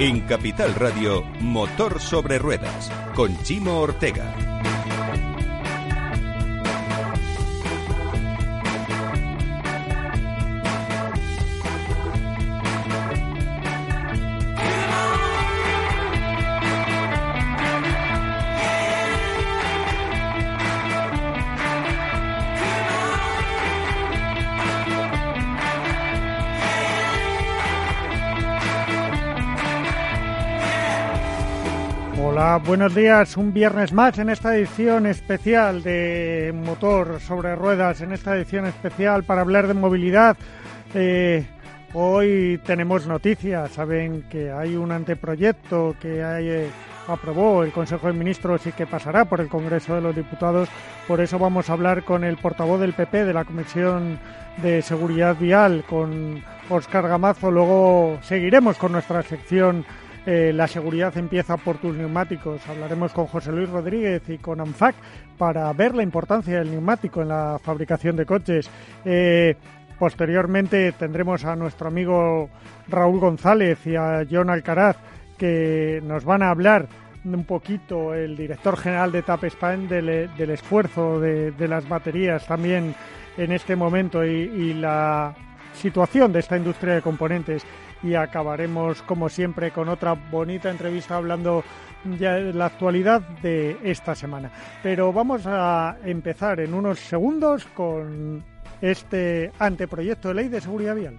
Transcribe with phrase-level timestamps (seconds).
[0.00, 4.59] En Capital Radio, Motor sobre Ruedas, con Chimo Ortega.
[32.58, 33.36] Buenos días.
[33.36, 39.24] Un viernes más en esta edición especial de Motor sobre Ruedas, en esta edición especial
[39.24, 40.36] para hablar de movilidad.
[40.94, 41.46] Eh,
[41.92, 43.70] hoy tenemos noticias.
[43.70, 46.70] Saben que hay un anteproyecto que hay, eh,
[47.06, 50.68] aprobó el Consejo de Ministros y que pasará por el Congreso de los Diputados.
[51.06, 54.18] Por eso vamos a hablar con el portavoz del PP de la Comisión
[54.56, 57.50] de Seguridad Vial, con Oscar Gamazo.
[57.50, 59.84] Luego seguiremos con nuestra sección
[60.26, 62.60] eh, la seguridad empieza por tus neumáticos.
[62.68, 64.94] Hablaremos con José Luis Rodríguez y con ANFAC
[65.38, 68.70] para ver la importancia del neumático en la fabricación de coches.
[69.04, 69.56] Eh,
[69.98, 72.50] posteriormente tendremos a nuestro amigo
[72.88, 74.96] Raúl González y a John Alcaraz
[75.38, 76.86] que nos van a hablar
[77.24, 80.08] un poquito el director general de TAP Spain del,
[80.50, 82.94] esfuerzo de, las baterías también
[83.36, 85.34] en este momento y la
[85.74, 87.64] situación de esta industria de componentes
[88.02, 91.62] y acabaremos como siempre con otra bonita entrevista hablando
[92.18, 94.50] ya de la actualidad de esta semana.
[94.82, 98.42] Pero vamos a empezar en unos segundos con
[98.80, 101.18] este anteproyecto de ley de seguridad vial.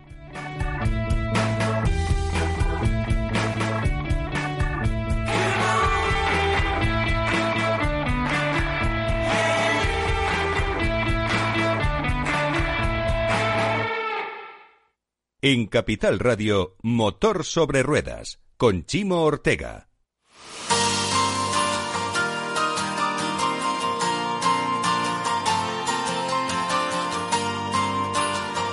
[15.43, 19.87] En Capital Radio, Motor sobre Ruedas, con Chimo Ortega.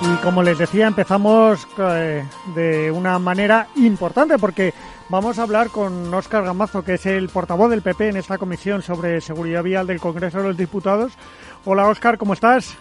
[0.02, 2.22] Y como les decía, empezamos eh,
[2.54, 4.74] de una manera importante porque
[5.08, 8.82] vamos a hablar con Óscar Gamazo, que es el portavoz del PP en esta comisión
[8.82, 11.14] sobre seguridad vial del Congreso de los Diputados.
[11.64, 12.76] Hola Óscar, ¿cómo estás?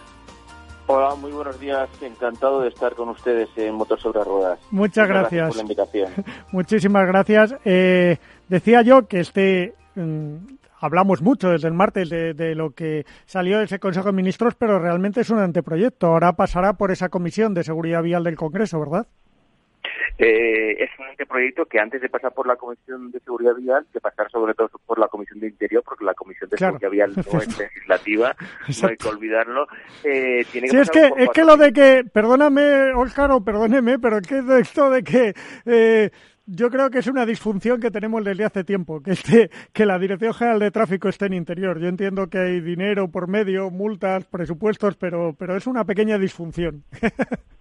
[0.90, 1.86] Hola, muy buenos días.
[2.00, 4.58] Encantado de estar con ustedes en Motor sobre Ruedas.
[4.70, 5.48] Muchas, gracias.
[5.48, 6.10] por la invitación.
[6.52, 7.54] Muchísimas gracias.
[7.66, 8.16] Eh,
[8.48, 10.36] decía yo que este mm,
[10.80, 14.54] hablamos mucho desde el martes de, de, lo que salió de ese Consejo de Ministros,
[14.54, 16.06] pero realmente es un anteproyecto.
[16.06, 19.06] Ahora pasará por esa Comisión de Seguridad Vial del Congreso, ¿verdad?
[20.18, 24.00] Eh, es un proyecto que antes de pasar por la Comisión de Seguridad Vial, que
[24.00, 27.40] pasar sobre todo por la Comisión de Interior, porque la Comisión de Seguridad Vial no
[27.40, 28.36] es legislativa,
[28.82, 29.68] no hay que olvidarlo.
[30.02, 34.18] Eh, tiene que es que, es que lo de que, perdóname, Óscar, o perdóneme, pero
[34.18, 35.34] es que esto de que...
[35.64, 36.10] Eh,
[36.50, 39.98] yo creo que es una disfunción que tenemos desde hace tiempo, que, este, que la
[39.98, 41.78] Dirección General de Tráfico esté en interior.
[41.78, 46.84] Yo entiendo que hay dinero por medio, multas, presupuestos, pero, pero es una pequeña disfunción.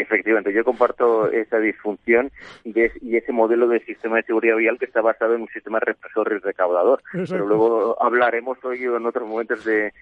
[0.00, 2.30] Efectivamente, yo comparto esa disfunción
[2.64, 6.32] y, ese modelo de sistema de seguridad vial que está basado en un sistema represor
[6.32, 7.02] y recaudador.
[7.12, 9.92] Pero luego hablaremos hoy en otros momentos de,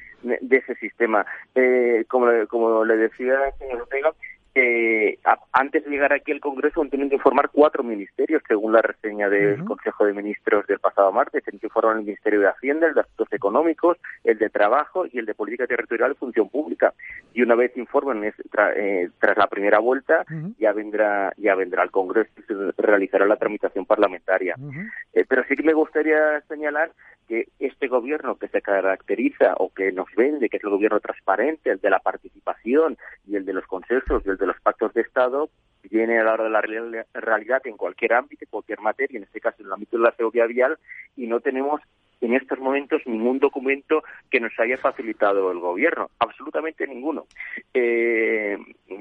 [0.50, 1.25] ese sistema.
[1.55, 4.12] Eh, como, como le decía el señor Ortega,
[4.56, 5.19] eh,
[5.53, 9.28] antes de llegar aquí al Congreso han tenido que informar cuatro ministerios, según la reseña
[9.28, 11.42] del Consejo de Ministros del pasado martes.
[11.42, 15.19] Tienen que informar el Ministerio de Hacienda, el de Asuntos Económicos, el de Trabajo y
[15.19, 16.94] el de Política Territorial y Función Pública.
[17.32, 20.25] Y una vez informen eh, tras la primera vuelta,
[20.59, 24.54] ya vendrá ya vendrá al Congreso y se realizará la tramitación parlamentaria.
[25.12, 26.93] Eh, pero sí que me gustaría señalar
[27.28, 31.70] que este gobierno que se caracteriza o que nos vende, que es el gobierno transparente,
[31.70, 35.03] el de la participación y el de los consensos y el de los pactos de
[35.03, 35.50] Estado,
[35.91, 36.61] viene a la hora de la
[37.12, 40.12] realidad en cualquier ámbito, en cualquier materia, en este caso en el ámbito de la
[40.12, 40.79] seguridad vial,
[41.17, 41.81] y no tenemos
[42.25, 47.26] en estos momentos ningún documento que nos haya facilitado el gobierno, absolutamente ninguno.
[47.73, 48.56] Eh,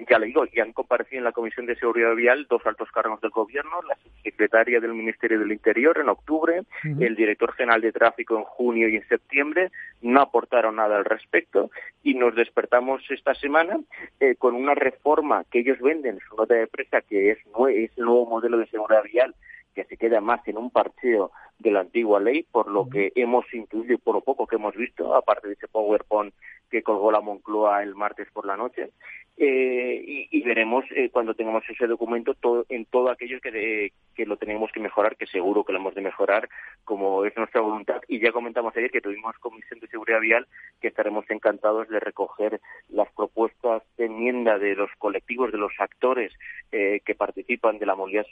[0.09, 3.21] ya le digo, ya han comparecido en la Comisión de Seguridad Vial dos altos cargos
[3.21, 8.37] del gobierno, la secretaria del Ministerio del Interior en octubre, el director general de tráfico
[8.37, 9.71] en junio y en septiembre,
[10.01, 11.71] no aportaron nada al respecto
[12.03, 13.79] y nos despertamos esta semana
[14.19, 18.05] eh, con una reforma que ellos venden, su nota de prensa, que es, es el
[18.05, 19.35] nuevo modelo de seguridad vial
[19.73, 23.45] que se queda más en un parcheo de la antigua ley, por lo que hemos
[23.53, 26.33] intuido y por lo poco que hemos visto, aparte de ese PowerPoint
[26.69, 28.89] que colgó la Moncloa el martes por la noche.
[29.35, 34.37] Eh, y, veremos eh, cuando tengamos ese documento todo, en todo aquello que, que lo
[34.37, 36.49] tenemos que mejorar, que seguro que lo hemos de mejorar,
[36.83, 38.01] como es nuestra voluntad.
[38.07, 40.47] Y ya comentamos ayer que tuvimos Comisión de Seguridad Vial,
[40.81, 46.31] que estaremos encantados de recoger las propuestas de enmienda de los colectivos, de los actores
[46.71, 48.25] eh, que participan de la movilidad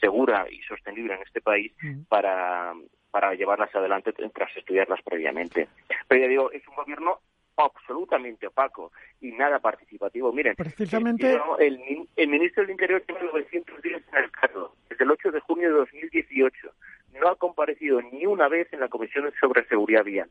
[0.00, 1.72] segura y sostenible en este país
[2.08, 2.74] para,
[3.10, 5.68] para llevarlas adelante tras estudiarlas previamente.
[6.06, 7.20] Pero ya digo, es un gobierno
[7.58, 10.32] absolutamente opaco y nada participativo.
[10.32, 15.10] Miren, precisamente el, el, ministro del Interior tiene 900 días en el cargo, desde el
[15.10, 16.72] 8 de junio de 2018.
[17.20, 20.30] No ha comparecido ni una vez en la Comisión sobre Seguridad Vial,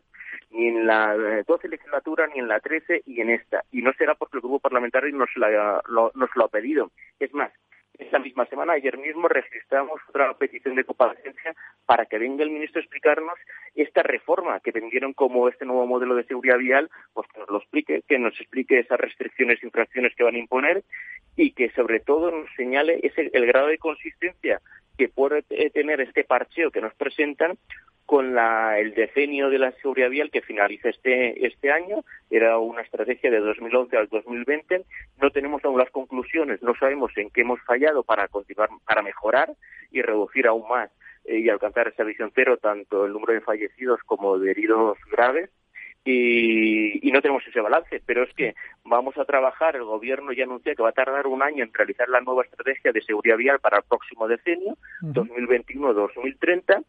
[0.51, 3.63] ni en la 12 legislatura, ni en la 13 y en esta.
[3.71, 6.91] Y no será porque el grupo parlamentario nos, la, lo, nos lo ha pedido.
[7.19, 7.51] Es más,
[7.97, 11.55] esta misma semana, ayer mismo, registramos otra petición de comparecencia
[11.85, 13.35] para que venga el ministro a explicarnos
[13.75, 17.57] esta reforma que vendieron como este nuevo modelo de seguridad vial, pues que nos lo
[17.57, 20.83] explique, que nos explique esas restricciones e infracciones que van a imponer
[21.35, 24.61] y que sobre todo nos señale ese, el grado de consistencia
[24.97, 27.57] que puede tener este parcheo que nos presentan
[28.07, 32.05] con la, el decenio de la seguridad vial que finaliza este, este año.
[32.29, 34.85] Era una estrategia de 2011 al 2020.
[35.21, 39.53] No tenemos aún las conclusiones, no sabemos en qué hemos fallado para continuar, para mejorar
[39.91, 40.89] y reducir aún más
[41.25, 45.49] eh, y alcanzar esa visión cero, tanto el número de fallecidos como de heridos graves.
[46.03, 48.55] Y, y, no tenemos ese balance, pero es que
[48.85, 52.07] vamos a trabajar, el gobierno ya anuncia que va a tardar un año en realizar
[52.07, 56.85] la nueva estrategia de seguridad vial para el próximo decenio, 2021-2030,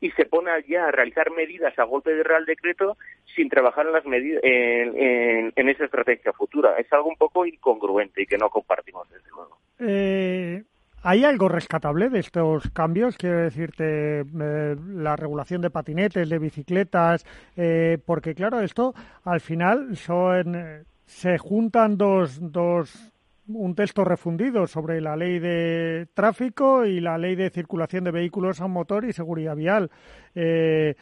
[0.00, 2.96] y se pone ya a realizar medidas a golpe de Real Decreto
[3.34, 6.74] sin trabajar en las medidas en, en, esa estrategia futura.
[6.78, 9.58] Es algo un poco incongruente y que no compartimos desde luego.
[9.80, 10.62] Eh,
[11.02, 13.16] ¿Hay algo rescatable de estos cambios?
[13.16, 17.24] Quiero decirte, eh, la regulación de patinetes, de bicicletas,
[17.56, 23.12] eh, porque claro, esto al final son, se juntan dos, dos
[23.48, 28.60] un texto refundido sobre la ley de tráfico y la ley de circulación de vehículos
[28.60, 29.90] a motor y seguridad vial.
[30.34, 30.94] Eh,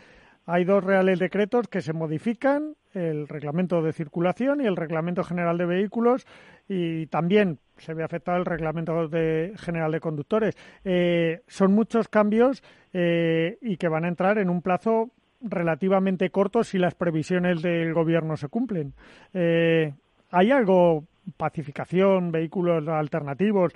[0.46, 5.58] hay dos reales decretos que se modifican, el reglamento de circulación y el reglamento general
[5.58, 6.26] de vehículos,
[6.68, 10.56] y también se ve afectado el reglamento de, general de conductores.
[10.84, 12.62] Eh, son muchos cambios
[12.92, 15.10] eh, y que van a entrar en un plazo
[15.42, 18.94] relativamente corto si las previsiones del gobierno se cumplen.
[19.34, 21.04] ¿Hay algo
[21.36, 23.72] pacificación, vehículos alternativos.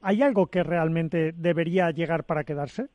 [0.00, 2.88] ¿Hay algo que realmente debería llegar para quedarse?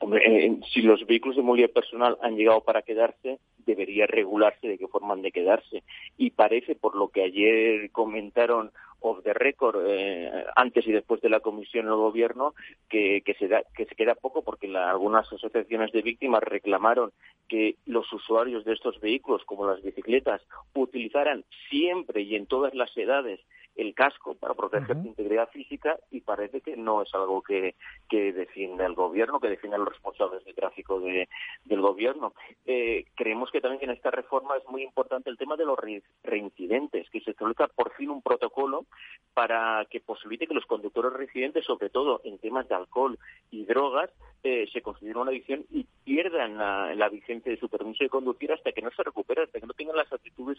[0.00, 4.78] Hombre, eh, si los vehículos de movilidad personal han llegado para quedarse, debería regularse de
[4.78, 5.82] qué forma han de quedarse.
[6.16, 11.30] Y parece, por lo que ayer comentaron off the record eh, antes y después de
[11.30, 12.54] la comisión del gobierno
[12.88, 17.12] que, que, se da, que se queda poco porque algunas asociaciones de víctimas reclamaron
[17.48, 20.42] que los usuarios de estos vehículos como las bicicletas
[20.74, 23.40] utilizaran siempre y en todas las edades
[23.78, 27.76] el casco para proteger su integridad física y parece que no es algo que,
[28.08, 31.28] que el gobierno, que defienden los responsables de tráfico de,
[31.64, 32.34] del gobierno.
[32.66, 35.78] Eh, creemos que también en esta reforma es muy importante el tema de los
[36.24, 38.84] reincidentes, que se establezca por fin un protocolo
[39.32, 43.16] para que posibilite que los conductores residentes, sobre todo en temas de alcohol
[43.52, 44.10] y drogas,
[44.42, 48.52] eh, se consideren una adicción y pierdan la, la, vigencia de su permiso de conducir
[48.52, 50.58] hasta que no se recupere, hasta que no tengan las actitudes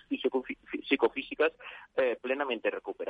[0.88, 1.54] psicofísicas
[1.98, 3.09] eh, plenamente recuperadas.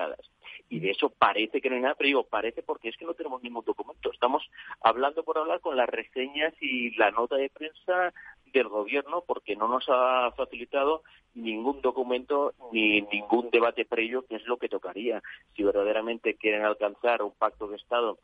[0.70, 3.14] Y de eso parece que no hay nada, pero digo, parece porque es que no
[3.14, 4.12] tenemos ningún documento.
[4.12, 4.44] Estamos
[4.82, 8.14] hablando por hablar con las reseñas y la nota de prensa
[8.54, 11.04] del gobierno porque no nos ha facilitado
[11.36, 15.22] ningún documento ni ningún debate previo que es lo que tocaría
[15.56, 18.18] si verdaderamente quieren alcanzar un pacto de estado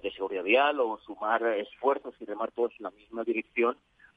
[0.00, 3.76] de seguridad vial o sumar esfuerzos y remar todos en la misma dirección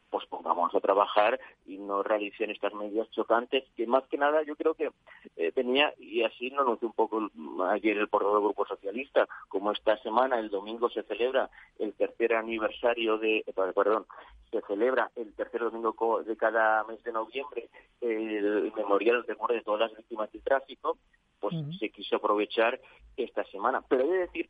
[0.10, 4.56] pues pongamos a trabajar y no realicen estas medidas chocantes, que más que nada yo
[4.56, 4.92] creo que
[5.36, 7.30] eh, tenía, y así lo noté un poco
[7.70, 12.34] ayer el portavoz del Grupo Socialista, como esta semana, el domingo, se celebra el tercer
[12.34, 14.06] aniversario de, eh, perdón,
[14.52, 17.70] se celebra el tercer domingo de cada mes de noviembre
[18.02, 20.98] el memorial de de todas las víctimas del tráfico,
[21.40, 22.80] pues se quiso aprovechar
[23.18, 23.82] esta semana.
[23.88, 24.50] Pero hay que decir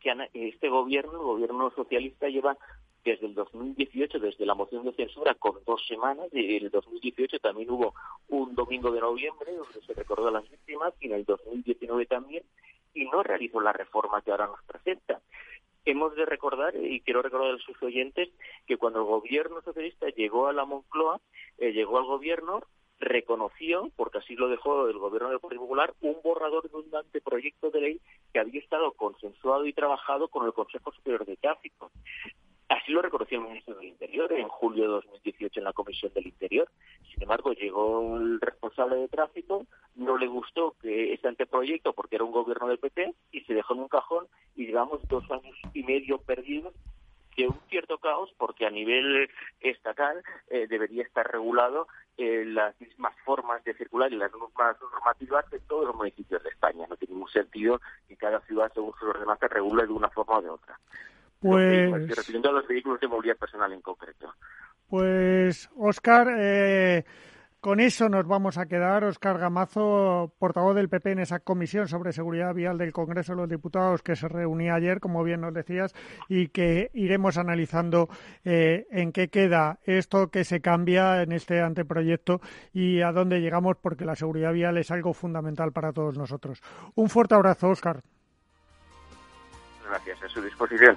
[0.00, 2.56] que este gobierno, el gobierno socialista, lleva
[3.04, 6.26] desde el 2018, desde la moción de censura, con dos semanas.
[6.32, 7.94] En el 2018 también hubo
[8.28, 12.42] un domingo de noviembre donde se recordó a las víctimas y en el 2019 también,
[12.94, 15.20] y no realizó la reforma que ahora nos presenta.
[15.84, 18.30] Hemos de recordar, y quiero recordar a sus oyentes,
[18.66, 21.20] que cuando el gobierno socialista llegó a la Moncloa,
[21.58, 22.62] eh, llegó al gobierno,
[23.00, 27.70] reconoció, porque así lo dejó el gobierno del Partido Popular, un borrador de un anteproyecto
[27.70, 28.00] de ley
[28.32, 31.90] que había estado consensuado y trabajado con el Consejo Superior de Tráfico
[32.68, 36.26] Así lo reconoció el ministro del Interior en julio de 2018 en la Comisión del
[36.26, 36.68] Interior.
[37.10, 42.24] Sin embargo, llegó el responsable de tráfico, no le gustó que este anteproyecto porque era
[42.24, 45.82] un gobierno del PP y se dejó en un cajón y llevamos dos años y
[45.82, 46.74] medio perdidos
[47.36, 49.28] de un cierto caos porque a nivel
[49.60, 55.44] estatal eh, debería estar regulado eh, las mismas formas de circular y las mismas normativas
[55.52, 56.86] en todos los municipios de España.
[56.88, 60.42] No tiene ningún sentido que cada ciudad, según su ordenanza, regule de una forma o
[60.42, 60.78] de otra.
[61.44, 62.16] Pues...
[62.16, 64.32] refiriendo a los vehículos de movilidad personal en concreto.
[64.88, 67.04] Pues, Oscar, eh,
[67.60, 69.04] con eso nos vamos a quedar.
[69.04, 73.50] Oscar Gamazo, portavoz del PP en esa comisión sobre seguridad vial del Congreso de los
[73.50, 75.94] Diputados que se reunía ayer, como bien nos decías,
[76.30, 78.08] y que iremos analizando
[78.46, 82.40] eh, en qué queda esto que se cambia en este anteproyecto
[82.72, 86.62] y a dónde llegamos, porque la seguridad vial es algo fundamental para todos nosotros.
[86.94, 88.00] Un fuerte abrazo, Oscar.
[89.86, 90.96] Gracias, a su disposición.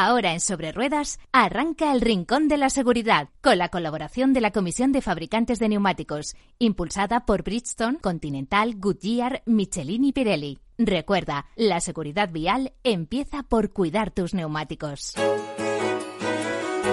[0.00, 4.52] Ahora en Sobre Ruedas arranca el Rincón de la Seguridad con la colaboración de la
[4.52, 10.60] Comisión de Fabricantes de Neumáticos, impulsada por Bridgestone, Continental, Goodyear, Michelin y Pirelli.
[10.78, 15.14] Recuerda, la seguridad vial empieza por cuidar tus neumáticos.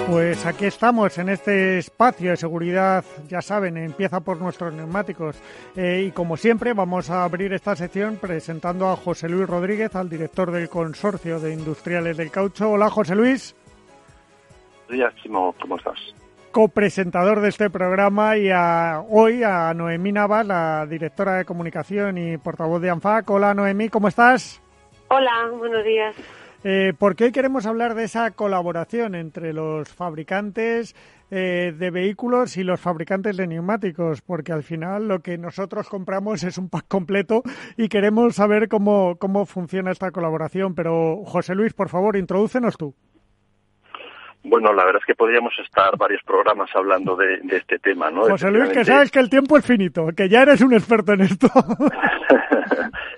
[0.08, 5.36] Pues aquí estamos en este espacio de seguridad, ya saben, empieza por nuestros neumáticos.
[5.74, 10.08] Eh, y como siempre, vamos a abrir esta sección presentando a José Luis Rodríguez, al
[10.08, 12.70] director del Consorcio de Industriales del Caucho.
[12.70, 13.56] Hola, José Luis.
[14.86, 16.14] Buenos días, ¿cómo estás?
[16.56, 18.48] copresentador de este programa y
[19.10, 23.28] hoy a Noemí Navas, la directora de comunicación y portavoz de ANFAC.
[23.28, 24.62] Hola Noemí, ¿cómo estás?
[25.08, 26.16] Hola, buenos días.
[26.68, 30.96] Eh, porque hoy queremos hablar de esa colaboración entre los fabricantes
[31.30, 36.42] eh, de vehículos y los fabricantes de neumáticos, porque al final lo que nosotros compramos
[36.42, 37.44] es un pack completo
[37.76, 40.74] y queremos saber cómo, cómo funciona esta colaboración.
[40.74, 42.96] Pero, José Luis, por favor, introdúcenos tú.
[44.42, 48.22] Bueno, la verdad es que podríamos estar varios programas hablando de, este tema, ¿no?
[48.22, 51.20] José Luis, que sabes que el tiempo es finito, que ya eres un experto en
[51.20, 51.48] esto.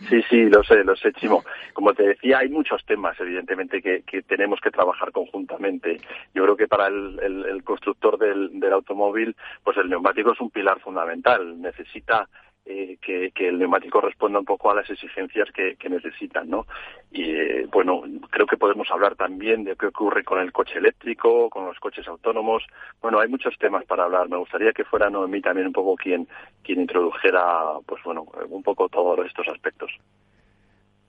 [0.08, 1.44] Sí, sí, lo sé, lo sé, Chimo.
[1.72, 6.00] Como te decía, hay muchos temas, evidentemente, que, tenemos que trabajar conjuntamente.
[6.34, 11.60] Yo creo que para el, constructor del, automóvil, pues el neumático es un pilar fundamental.
[11.60, 12.28] Necesita
[12.70, 16.66] eh, que, el neumático responda un poco a las exigencias que, necesitan, ¿no?
[17.10, 21.48] Y eh, bueno, creo que podemos hablar también de qué ocurre con el coche eléctrico,
[21.48, 22.62] con los coches autónomos.
[23.00, 24.28] Bueno, hay muchos temas para hablar.
[24.28, 26.28] Me gustaría que fuera Noemí también un poco quien,
[26.62, 29.90] quien introdujera, pues bueno, un poco todos estos aspectos.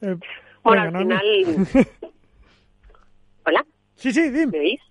[0.02, 0.16] Eh,
[0.64, 1.22] bueno, al final...
[3.46, 3.66] ¿Hola?
[3.96, 4.52] Sí, sí, dime.
[4.54, 4.82] ¿Me veis?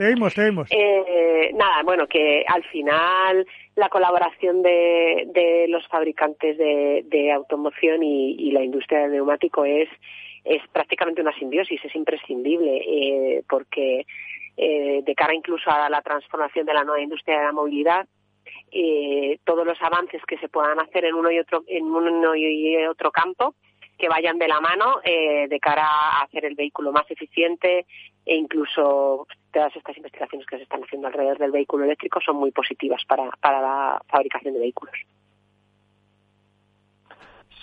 [0.00, 0.68] Te oímos, te oímos.
[0.72, 3.46] Eh, nada, bueno, que al final
[3.80, 9.88] la colaboración de, de los fabricantes de, automoción y, la industria del neumático es,
[10.44, 14.04] es prácticamente una simbiosis, es imprescindible, eh, porque
[14.56, 18.06] eh, de cara incluso a la transformación de la nueva industria de la movilidad,
[18.70, 22.84] eh, todos los avances que se puedan hacer en uno y otro, en uno y
[22.86, 23.54] otro campo
[24.00, 27.86] que vayan de la mano eh, de cara a hacer el vehículo más eficiente
[28.24, 32.50] e incluso todas estas investigaciones que se están haciendo alrededor del vehículo eléctrico son muy
[32.50, 34.94] positivas para, para la fabricación de vehículos.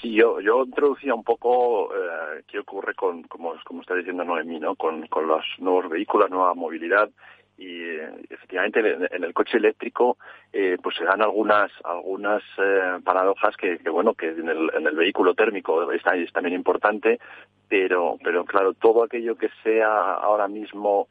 [0.01, 4.59] Sí, yo, yo introducía un poco eh, qué ocurre con, como, como está diciendo Noemí,
[4.59, 4.75] ¿no?
[4.75, 7.09] con, con los nuevos vehículos, nueva movilidad
[7.57, 10.17] y eh, efectivamente en, el coche eléctrico
[10.53, 14.87] eh, pues se dan algunas algunas eh, paradojas que, que, bueno que en el, en
[14.87, 17.19] el vehículo térmico es, es también importante
[17.67, 21.07] pero pero claro todo aquello que sea ahora mismo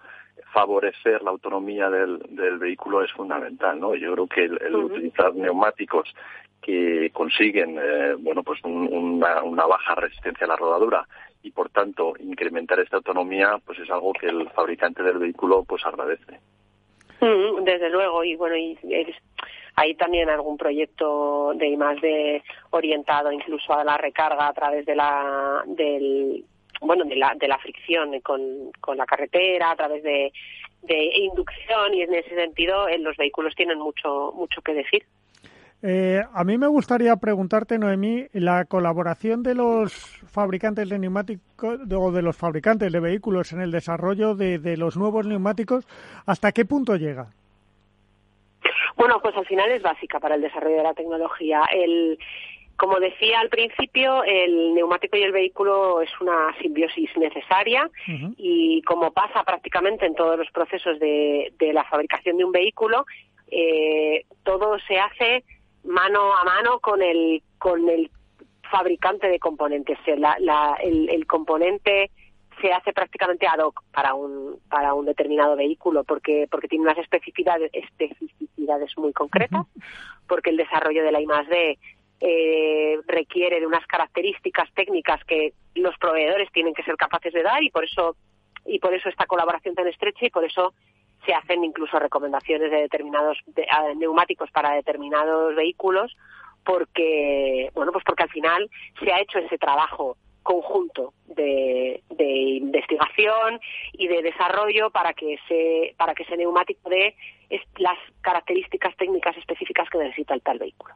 [0.53, 6.13] favorecer la autonomía del, del vehículo es fundamental no yo creo que el, utilizar neumáticos
[6.61, 11.07] que consiguen eh, bueno pues una, una baja resistencia a la rodadura
[11.43, 15.85] y por tanto incrementar esta autonomía pues es algo que el fabricante del vehículo pues
[15.87, 16.41] agradece.
[17.21, 18.79] Mm, desde luego y bueno y
[19.77, 24.97] hay también algún proyecto de más de orientado incluso a la recarga a través de
[24.97, 26.45] la del
[26.81, 28.41] bueno de la de la fricción con,
[28.81, 30.33] con la carretera a través de,
[30.83, 35.05] de inducción y en ese sentido en los vehículos tienen mucho mucho que decir.
[35.83, 39.93] Eh, a mí me gustaría preguntarte, Noemí, la colaboración de los
[40.27, 45.27] fabricantes de neumáticos o de los fabricantes de vehículos en el desarrollo de, los nuevos
[45.27, 45.87] neumáticos,
[46.25, 47.29] ¿hasta qué punto llega?
[48.97, 51.61] Bueno, pues al final es básica para el desarrollo de la tecnología.
[51.71, 52.19] El,
[52.77, 57.91] como decía al principio, el neumático y el vehículo es una simbiosis necesaria
[58.37, 63.07] y como pasa prácticamente en todos los procesos de, la fabricación de un vehículo,
[63.51, 65.45] eh, todo se hace
[65.85, 68.11] mano a mano con el con el
[68.71, 69.99] fabricante de componentes.
[70.07, 72.11] el, componente
[72.61, 76.99] se hace prácticamente ad hoc para un para un determinado vehículo porque porque tiene unas
[76.99, 79.67] especificidades especificidades muy concretas
[80.27, 81.79] porque el desarrollo de la I+D
[82.21, 87.63] eh, requiere de unas características técnicas que los proveedores tienen que ser capaces de dar
[87.63, 88.17] y por eso
[88.65, 90.75] y por eso esta colaboración tan estrecha y por eso
[91.25, 93.39] se hacen incluso recomendaciones de determinados
[93.97, 96.17] neumáticos para determinados vehículos
[96.65, 98.71] porque bueno pues porque al final
[99.03, 103.61] se ha hecho ese trabajo conjunto de, investigación
[103.93, 107.15] y de desarrollo para que ese para que ese neumático dé
[107.79, 110.95] las características técnicas específicas que necesita el tal vehículo.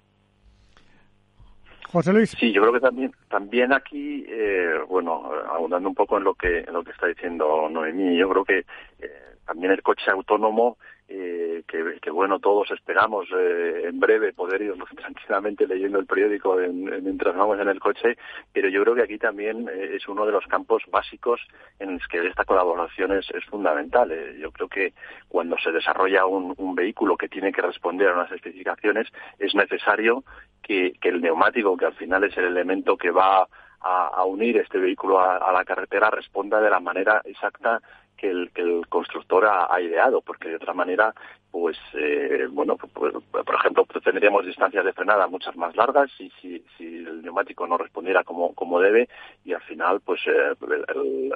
[1.91, 2.31] José Luis.
[2.39, 6.61] Sí, yo creo que también también aquí, eh, bueno, abundando un poco en lo que
[6.61, 8.59] en lo que está diciendo Noemí, yo creo que
[9.01, 10.79] eh, también el coche autónomo
[11.13, 17.35] eh, que, bueno todos esperamos eh, en breve poder ir tranquilamente leyendo el periódico mientras
[17.35, 18.17] vamos en el coche
[18.53, 21.41] pero yo creo que aquí también eh, es uno de los campos básicos
[21.81, 24.93] en los que esta colaboración es, fundamental yo creo que
[25.29, 29.09] cuando se desarrolla un, vehículo que tiene que responder a unas especificaciones
[29.41, 30.23] es necesario
[30.63, 33.49] que, el neumático que al final es el elemento que va
[33.81, 37.81] a, unir este vehículo a, la carretera responda de la manera exacta
[38.21, 41.15] que el, que el constructor ha, ideado, porque de otra manera,
[41.51, 46.65] pues, eh, bueno, pues, por ejemplo, tendríamos distancias de frenada muchas más largas y si,
[46.77, 49.09] si el neumático no respondiera como, como debe
[49.45, 50.55] y al final, pues, eh,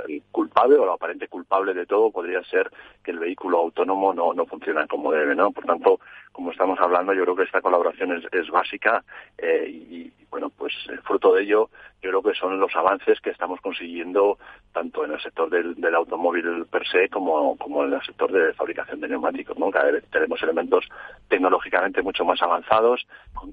[0.09, 2.71] el, culpable o el aparente culpable de todo podría ser
[3.03, 5.51] que el vehículo autónomo no, no funciona como debe, ¿no?
[5.51, 5.99] Por tanto,
[6.33, 9.05] como estamos hablando, yo creo que esta colaboración es, es básica
[9.39, 10.73] eh, y, bueno, pues
[11.05, 11.71] fruto de ello,
[12.03, 14.37] yo creo que son los avances que estamos consiguiendo
[14.73, 19.01] tanto en el sector del, automóvil per se como, como en el sector de fabricación
[19.01, 19.57] de neumáticos.
[19.57, 19.71] ¿no?
[19.71, 20.85] Cada tenemos elementos
[21.29, 23.07] tecnológicamente mucho más avanzados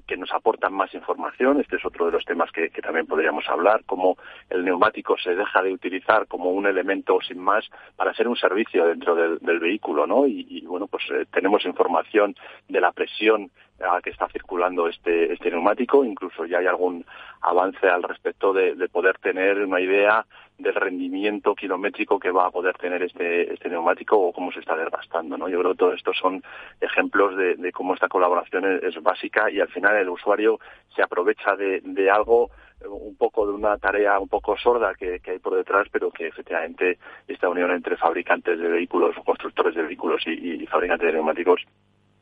[0.06, 1.60] que nos aportan más información.
[1.60, 4.16] Este es otro de los temas que, también podríamos hablar, cómo
[4.50, 7.64] el neumático se deja de utilizar como un elemento sin más
[7.96, 10.06] para ser un servicio dentro del, vehículo.
[10.06, 10.26] ¿no?
[10.26, 12.34] Y, bueno, pues eh, tenemos información
[12.68, 13.50] de la presión
[13.84, 16.04] a que está circulando este, este neumático.
[16.04, 17.04] Incluso ya hay algún
[17.40, 20.24] avance al respecto de, de poder tener una idea
[20.62, 24.76] del rendimiento kilométrico que va a poder tener este, este neumático o cómo se está
[24.76, 25.36] desgastando.
[25.36, 25.48] ¿no?
[25.48, 26.42] Yo creo que todo esto son
[26.80, 30.60] ejemplos de, cómo esta colaboración es, básica y al final el usuario
[30.94, 32.50] se aprovecha de, algo
[32.88, 36.98] un poco de una tarea un poco sorda que, hay por detrás, pero que efectivamente
[37.26, 41.62] esta unión entre fabricantes de vehículos, constructores de vehículos y, fabricantes de neumáticos,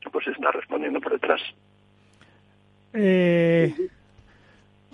[0.09, 1.41] pues está respondiendo por detrás.
[2.93, 3.73] Eh,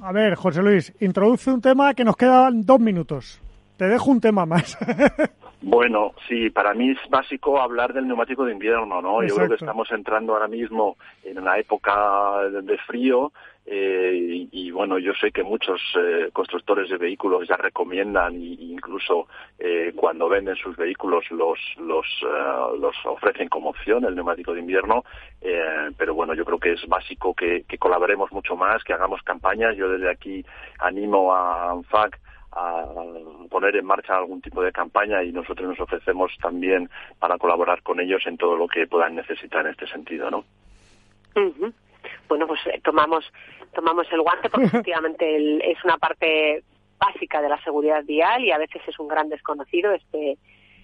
[0.02, 3.42] a ver, José Luis, introduce un tema que nos quedan dos minutos.
[3.78, 4.78] Te dejo un tema más.
[5.62, 9.24] Bueno, sí, para mí es básico hablar del neumático de invierno, ¿no?
[9.24, 13.32] Yo creo que estamos entrando ahora mismo en una época de frío
[13.70, 19.28] eh, y, bueno, yo sé que muchos eh, constructores de vehículos ya recomiendan e incluso
[19.60, 24.62] eh, cuando venden sus vehículos los los, eh, los ofrecen como opción el neumático de
[24.62, 25.04] invierno,
[25.42, 29.22] eh, pero bueno, yo creo que es básico que, que colaboremos mucho más, que hagamos
[29.24, 29.76] campañas.
[29.76, 30.46] Yo desde aquí
[30.80, 32.20] animo a ANFAC
[32.52, 32.86] a
[33.50, 38.00] poner en marcha algún tipo de campaña y nosotros nos ofrecemos también para colaborar con
[38.00, 40.46] ellos en todo lo que puedan necesitar en este sentido, ¿no?
[42.28, 43.26] Bueno, pues eh, tomamos
[43.74, 46.64] tomamos el guante porque efectivamente es una parte
[47.00, 50.38] básica de la seguridad vial y a veces es un gran desconocido este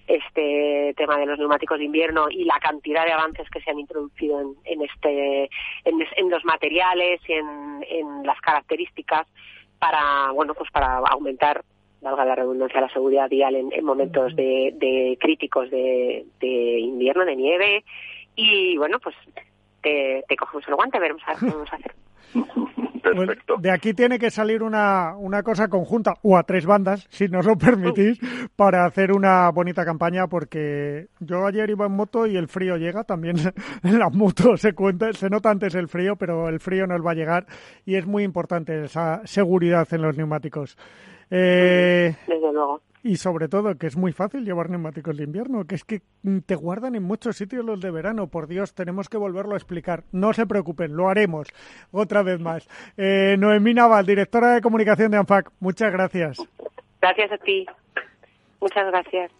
[0.05, 3.79] este tema de los neumáticos de invierno y la cantidad de avances que se han
[3.79, 5.49] introducido en, en este
[5.85, 9.27] en, los materiales y en, en las características
[9.83, 11.63] para bueno pues para aumentar
[12.01, 17.35] valga la redundancia la seguridad vial en, momentos de, de críticos de, de invierno de
[17.35, 17.83] nieve.
[18.35, 19.15] Y bueno pues
[19.81, 21.95] te, te cogemos el guante veremos a ver qué vamos a hacer
[23.03, 23.57] Perfecto.
[23.59, 27.45] de aquí tiene que salir una, una cosa conjunta, o a tres bandas, si nos
[27.45, 28.19] lo permitís,
[28.55, 33.03] para hacer una bonita campaña, porque yo ayer iba en moto y el frío llega,
[33.03, 33.35] también
[33.83, 37.11] en las motos se cuenta, se nota antes el frío, pero el frío nos va
[37.11, 37.45] a llegar
[37.85, 40.77] y es muy importante esa seguridad en los neumáticos.
[41.29, 45.75] Eh, Desde luego y sobre todo que es muy fácil llevar neumáticos de invierno, que
[45.75, 46.01] es que
[46.45, 48.27] te guardan en muchos sitios los de verano.
[48.27, 50.03] Por Dios, tenemos que volverlo a explicar.
[50.13, 51.49] No se preocupen, lo haremos
[51.91, 52.67] otra vez más.
[52.97, 56.37] Eh, Noemí Naval, directora de comunicación de ANFAC, muchas gracias.
[57.01, 57.65] Gracias a ti.
[58.61, 59.31] Muchas gracias.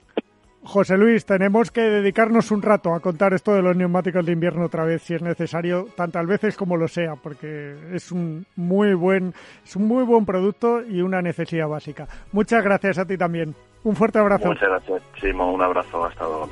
[0.65, 4.65] José Luis, tenemos que dedicarnos un rato a contar esto de los neumáticos de invierno
[4.65, 9.34] otra vez, si es necesario, tantas veces como lo sea, porque es un muy buen,
[9.63, 12.08] es un muy buen producto y una necesidad básica.
[12.32, 13.54] Muchas gracias a ti también.
[13.84, 14.47] Un fuerte abrazo.
[14.47, 15.52] Muchas gracias, Simo.
[15.52, 16.06] Un abrazo.
[16.06, 16.49] Hasta luego.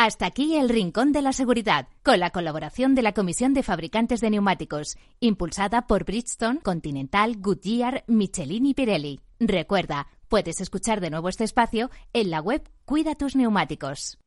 [0.00, 4.20] Hasta aquí el Rincón de la Seguridad, con la colaboración de la Comisión de Fabricantes
[4.20, 9.18] de Neumáticos, impulsada por Bridgestone, Continental, Goodyear, Michelin y Pirelli.
[9.40, 14.20] Recuerda, puedes escuchar de nuevo este espacio en la web Cuida tus neumáticos.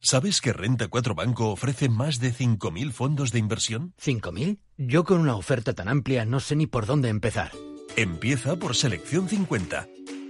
[0.00, 3.94] ¿Sabes que Renta 4 Banco ofrece más de 5.000 fondos de inversión?
[4.02, 4.58] ¿5.000?
[4.78, 7.52] Yo con una oferta tan amplia no sé ni por dónde empezar.
[7.94, 9.86] Empieza por Selección 50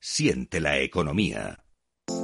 [0.00, 1.65] Siente la economía.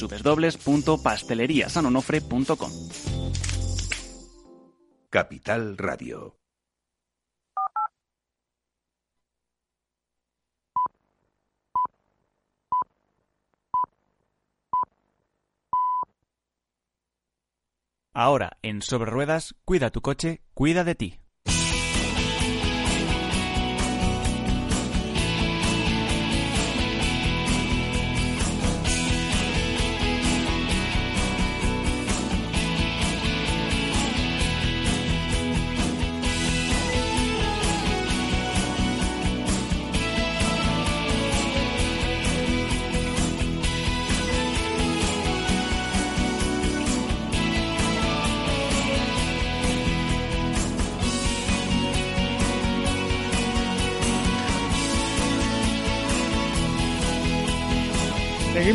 [0.00, 2.70] www.pasteleriasanonofre.com.
[5.10, 6.36] Capital Radio.
[18.12, 21.25] Ahora, en Sobre Ruedas, cuida tu coche, cuida de ti.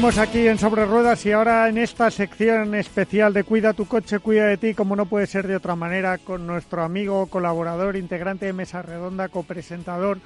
[0.01, 4.17] Seguimos aquí en Sobre Ruedas y ahora en esta sección especial de Cuida tu coche,
[4.17, 8.47] cuida de ti, como no puede ser de otra manera, con nuestro amigo, colaborador, integrante
[8.47, 10.17] de Mesa Redonda, copresentador.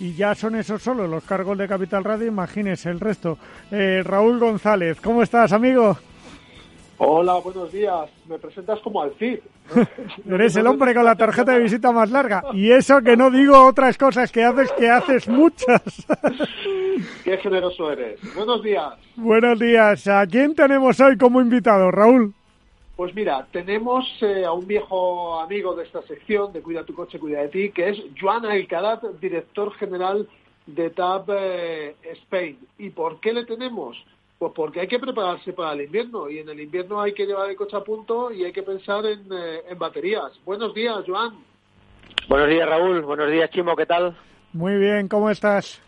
[0.00, 3.38] Y ya son esos solo los cargos de Capital Radio, imagínese el resto.
[3.70, 5.96] Eh, Raúl González, ¿cómo estás, amigo?
[6.98, 8.08] Hola, buenos días.
[8.28, 9.40] Me presentas como Alcid.
[10.30, 12.44] Eres el hombre con la tarjeta de visita más larga.
[12.52, 15.82] Y eso que no digo otras cosas que haces, que haces muchas.
[17.24, 18.20] Qué generoso eres.
[18.34, 18.94] Buenos días.
[19.16, 20.06] Buenos días.
[20.06, 22.32] ¿A quién tenemos hoy como invitado, Raúl?
[22.96, 27.18] Pues mira, tenemos eh, a un viejo amigo de esta sección de Cuida tu coche,
[27.18, 30.28] cuida de ti, que es Joan Alcaraz, director general
[30.66, 32.56] de TAP eh, Spain.
[32.78, 33.96] ¿Y por qué le tenemos?
[34.44, 37.48] Pues porque hay que prepararse para el invierno y en el invierno hay que llevar
[37.48, 40.38] el coche a punto y hay que pensar en, eh, en baterías.
[40.44, 41.38] Buenos días, Joan.
[42.28, 43.00] Buenos días, Raúl.
[43.00, 43.74] Buenos días, Chimo.
[43.74, 44.14] ¿Qué tal?
[44.52, 45.80] Muy bien, ¿cómo estás?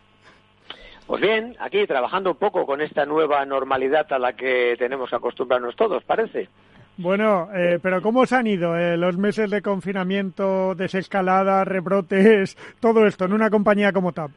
[1.07, 5.17] Pues bien, aquí trabajando un poco con esta nueva normalidad a la que tenemos que
[5.17, 6.49] acostumbrarnos todos, parece.
[6.97, 13.07] Bueno, eh, pero ¿cómo se han ido eh, los meses de confinamiento, desescalada, rebrotes, todo
[13.07, 14.31] esto en una compañía como TAP?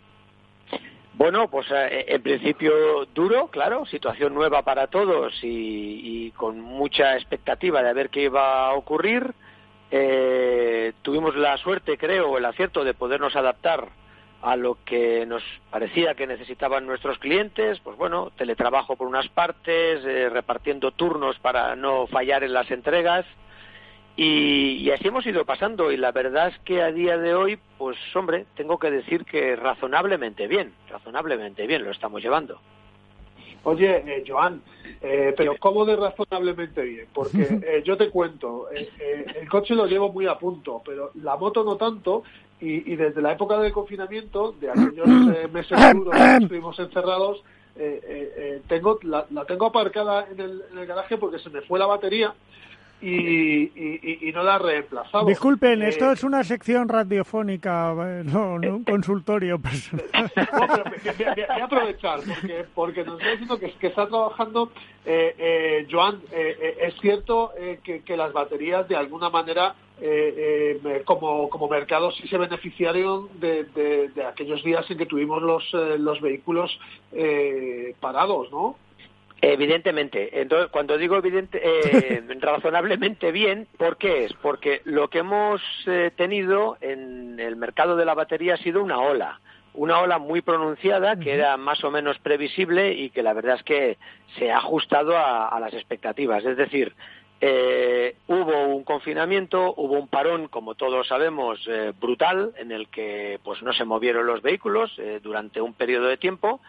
[1.19, 7.83] Bueno, pues eh, en principio duro, claro, situación nueva para todos y, con mucha expectativa
[7.83, 9.33] de ver qué iba a ocurrir.
[9.91, 13.89] Eh, tuvimos la suerte, creo, el acierto de podernos adaptar
[14.41, 20.05] a lo que nos parecía que necesitaban nuestros clientes, pues bueno, teletrabajo por unas partes,
[20.05, 23.25] eh, repartiendo turnos para no fallar en las entregas
[24.15, 27.97] y, así hemos ido pasando y la verdad es que a día de hoy, pues
[28.15, 32.59] hombre, tengo que decir que razonablemente bien, razonablemente bien lo estamos llevando.
[33.63, 34.61] Oye, eh, Joan,
[35.01, 37.07] eh, pero ¿cómo de razonablemente bien?
[37.13, 41.63] Porque eh, yo te cuento, el coche lo llevo muy a punto, pero la moto
[41.63, 42.23] no tanto,
[42.61, 45.07] y, desde la época del confinamiento, de aquellos
[45.51, 47.43] meses duros que estuvimos encerrados,
[48.67, 52.33] tengo la, tengo aparcada en el, en el garaje porque se me fue la batería
[53.01, 55.25] y, no la ha reemplazado.
[55.25, 60.05] Disculpen, eh, esto es una sección radiofónica, eh, no, no un consultorio personal.
[60.35, 64.71] No, pero voy, a aprovechar, porque, porque nos está diciendo que, que está trabajando,
[65.05, 67.51] eh, eh Joan, es cierto
[67.83, 69.75] que, que, las baterías de alguna manera
[71.05, 75.63] como, como mercado sí se beneficiaron de, de, de, aquellos días en que tuvimos los,
[75.99, 76.77] los vehículos
[77.99, 78.75] parados, ¿no?
[79.41, 80.41] Evidentemente.
[80.41, 84.33] Entonces, cuando digo evidente, eh, razonablemente bien, ¿por qué es?
[84.33, 88.99] Porque lo que hemos eh, tenido en el mercado de la batería ha sido una
[88.99, 89.39] ola.
[89.73, 93.63] Una ola muy pronunciada que era más o menos previsible y que la verdad es
[93.63, 93.97] que
[94.37, 96.43] se ha ajustado a, las expectativas.
[96.43, 96.93] Es decir,
[97.39, 101.59] eh, hubo un confinamiento, hubo un parón, como todos sabemos,
[102.01, 106.59] brutal, en el que pues no se movieron los vehículos durante un periodo de tiempo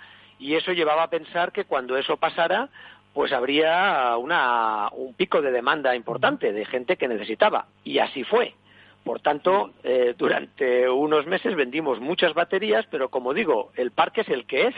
[0.41, 2.69] y eso llevaba a pensar que cuando eso pasara,
[3.13, 7.67] pues habría una, un pico de demanda importante de gente que necesitaba.
[7.85, 8.55] Y así fue.
[9.05, 14.29] Por tanto, eh, durante unos meses vendimos muchas baterías, pero como digo, el parque es
[14.29, 14.75] el que es.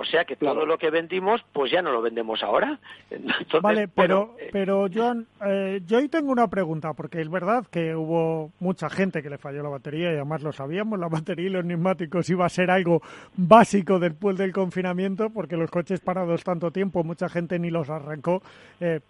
[0.00, 2.78] O sea que todo lo que vendimos, pues ya no lo vendemos ahora.
[3.60, 7.96] vale, pero, eh, pero Joan, eh, yo ahí tengo una pregunta, porque es verdad que
[7.96, 11.50] hubo mucha gente que le falló la batería y además lo sabíamos, la batería y
[11.50, 13.02] los neumáticos iba a ser algo
[13.36, 18.40] básico después del confinamiento, porque los coches parados tanto tiempo, mucha gente ni los arrancó,
[18.78, 19.00] eh,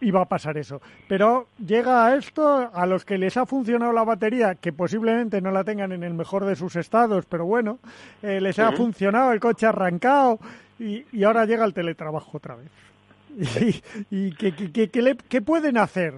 [0.00, 0.82] iba a pasar eso.
[1.06, 5.52] Pero llega a esto, a los que les ha funcionado la batería, que posiblemente no
[5.52, 7.78] la tengan en el mejor de sus estados, pero bueno,
[8.22, 10.31] les ha funcionado, el coche arrancado,
[10.78, 12.70] y, ahora llega el teletrabajo otra vez.
[14.10, 16.14] ¿Y, qué, pueden hacer?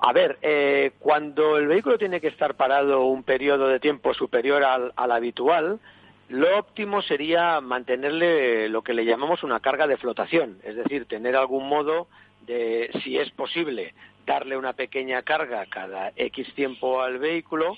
[0.00, 4.62] A ver, eh, cuando el vehículo tiene que estar parado un periodo de tiempo superior
[4.62, 5.80] al, al, habitual,
[6.28, 11.34] lo óptimo sería mantenerle lo que le llamamos una carga de flotación, es decir, tener
[11.34, 12.06] algún modo
[12.46, 13.94] de, si es posible,
[14.26, 17.76] darle una pequeña carga cada X tiempo al vehículo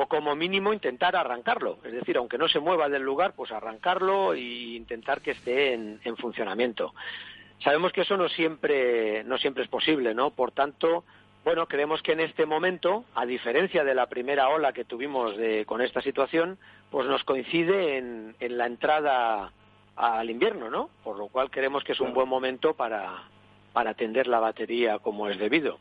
[0.00, 4.32] o como mínimo intentar arrancarlo, es decir, aunque no se mueva del lugar, pues arrancarlo
[4.32, 6.94] e intentar que esté en, funcionamiento.
[7.64, 10.30] Sabemos que eso no siempre, no siempre es posible, ¿no?
[10.30, 11.02] Por tanto,
[11.42, 15.66] bueno, creemos que en este momento, a diferencia de la primera ola que tuvimos de,
[15.66, 16.58] con esta situación,
[16.92, 19.50] pues nos coincide en, en la entrada
[19.96, 20.90] al invierno, ¿no?
[21.02, 23.24] Por lo cual creemos que es un buen momento para,
[23.72, 25.80] para atender la batería como es debido.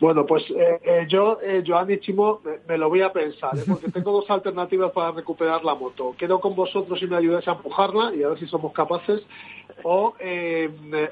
[0.00, 3.62] Bueno, pues eh, eh, yo, eh, Joan y Chimo, me, lo voy a pensar, ¿eh?
[3.66, 6.14] porque tengo dos alternativas para recuperar la moto.
[6.18, 9.22] Quedo con vosotros y me ayudáis a empujarla y a ver si somos capaces,
[9.82, 10.14] o,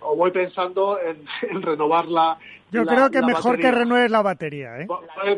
[0.00, 2.38] o voy pensando en renovarla
[2.72, 4.86] yo creo que mejor que renueves la batería, ¿eh?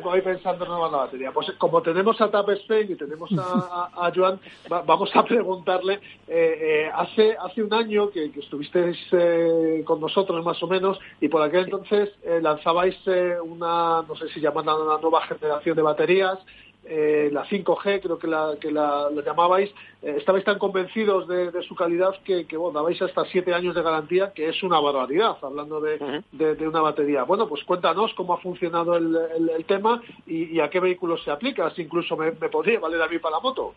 [0.03, 1.33] Voy, pensando en renovar la batería.
[1.33, 4.39] Pues como tenemos a Tap Spain y tenemos a, Joan,
[4.87, 5.95] vamos a preguntarle.
[6.29, 11.29] Eh, eh, hace hace un año que, estuvisteis eh, con nosotros más o menos y
[11.29, 12.97] por aquel entonces lanzabais
[13.43, 16.39] una, no sé si llaman una nueva generación de baterías
[16.87, 19.71] eh, la 5G, creo que la, que la, llamabais,
[20.03, 23.83] eh, estabais tan convencidos de, su calidad que, que bueno, dabais hasta siete años de
[23.83, 27.23] garantía, que es una barbaridad, hablando de, de, una batería.
[27.23, 29.17] Bueno, pues cuéntanos cómo ha funcionado el,
[29.57, 33.19] el, tema y, a qué vehículos se aplica, si incluso me, podría valer a mí
[33.19, 33.75] para la moto.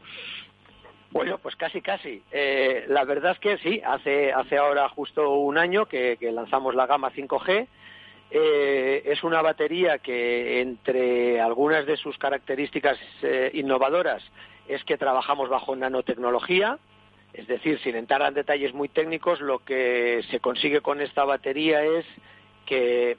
[1.12, 2.22] Bueno, pues casi, casi.
[2.32, 6.76] Eh, la verdad es que sí, hace, hace ahora justo un año que, que lanzamos
[6.76, 7.68] la gama 5G
[8.30, 14.24] eh, es una batería que entre algunas de sus características eh, innovadoras
[14.68, 16.78] es que trabajamos bajo nanotecnología,
[17.34, 21.84] es decir, sin entrar en detalles muy técnicos, lo que se consigue con esta batería
[21.84, 22.06] es
[22.66, 23.18] que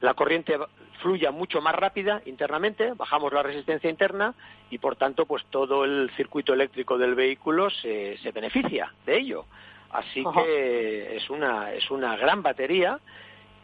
[0.00, 0.58] la corriente
[1.00, 4.34] fluya mucho más rápida internamente, bajamos la resistencia interna
[4.68, 9.44] y por tanto pues todo el circuito eléctrico del vehículo se, se beneficia de ello.
[9.90, 12.98] Así que es una, es una gran batería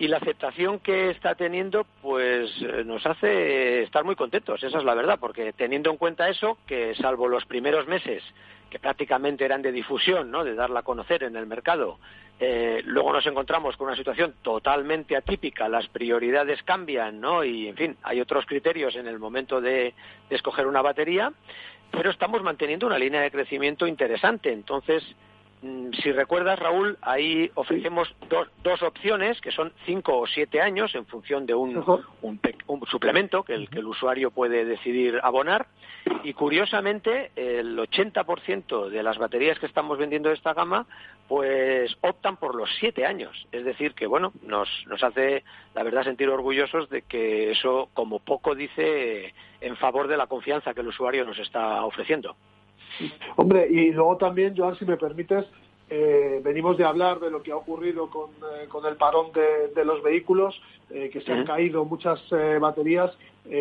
[0.02, 4.84] y la aceptación que está teniendo pues eh, nos hace estar muy contentos, esa es
[4.84, 8.20] la verdad, porque teniendo en cuenta eso, que salvo los primeros meses
[8.68, 10.42] que prácticamente eran de difusión, ¿no?
[10.42, 12.00] de darla a conocer en el mercado,
[12.40, 17.44] eh, luego nos encontramos con una situación totalmente atípica, las prioridades cambian, ¿no?
[17.44, 19.94] Y, en fin, hay otros criterios en el momento de,
[20.28, 21.32] de escoger una batería,
[21.92, 24.52] pero estamos manteniendo una línea de crecimiento interesante.
[24.52, 25.04] Entonces,
[25.62, 31.46] si recuerdas, Raúl, ahí ofrecemos dos, opciones, que son cinco o siete años, en función
[31.46, 31.84] de un,
[32.90, 35.66] suplemento que el, que el, usuario puede decidir abonar.
[36.24, 40.86] Y curiosamente, el 80% de las baterías que estamos vendiendo de esta gama,
[41.28, 43.46] pues optan por los siete años.
[43.52, 45.44] Es decir, que bueno, nos, nos hace,
[45.74, 50.74] la verdad, sentir orgullosos de que eso, como poco, dice en favor de la confianza
[50.74, 52.36] que el usuario nos está ofreciendo.
[53.36, 55.46] Hombre, y luego también, Joan, si me permites,
[55.94, 60.02] eh, venimos de hablar de lo que ha ocurrido con, eh, el parón de, los
[60.02, 60.58] vehículos,
[60.90, 62.18] eh, que se han caído muchas
[62.60, 63.10] baterías.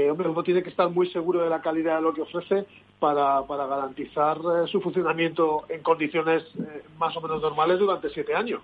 [0.10, 2.66] hombre, uno tiene que estar muy seguro de la calidad de lo que ofrece
[3.00, 6.44] para, para garantizar su funcionamiento en condiciones
[6.98, 8.62] más o menos normales durante siete años.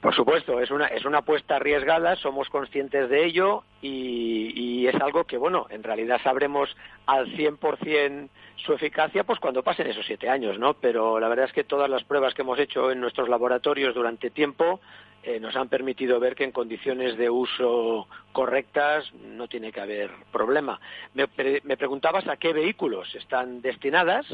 [0.00, 5.24] Por supuesto, es una, es una apuesta arriesgada, somos conscientes de ello y, es algo
[5.24, 10.58] que, bueno, en realidad sabremos al 100% su eficacia pues cuando pasen esos siete años,
[10.58, 10.74] ¿no?
[10.74, 14.30] Pero la verdad es que todas las pruebas que hemos hecho en nuestros laboratorios durante
[14.30, 14.80] tiempo
[15.22, 20.10] eh, nos han permitido ver que en condiciones de uso correctas no tiene que haber
[20.32, 20.80] problema.
[21.14, 21.28] Me,
[21.62, 24.26] me preguntabas a qué vehículos están destinadas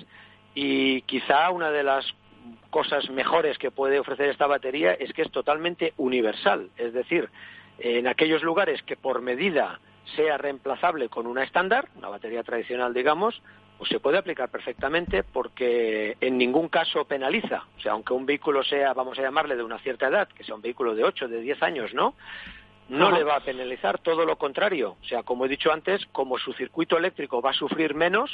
[0.55, 2.14] y quizá una de las
[2.70, 7.29] cosas mejores que puede ofrecer esta batería es que es totalmente universal, es decir,
[7.79, 9.81] en aquellos lugares que por medida
[10.16, 13.40] sea reemplazable con una estándar, una batería tradicional, digamos,
[13.79, 17.64] pues se puede aplicar perfectamente porque en ningún caso penaliza.
[17.77, 20.57] O sea, aunque un vehículo sea, vamos a llamarle de una cierta edad, que sea
[20.57, 22.14] un vehículo de 8, de 10 años, ¿no?
[22.88, 24.96] No le va a penalizar, todo lo contrario.
[25.03, 28.31] O sea, como he dicho antes, como su circuito eléctrico va a sufrir menos,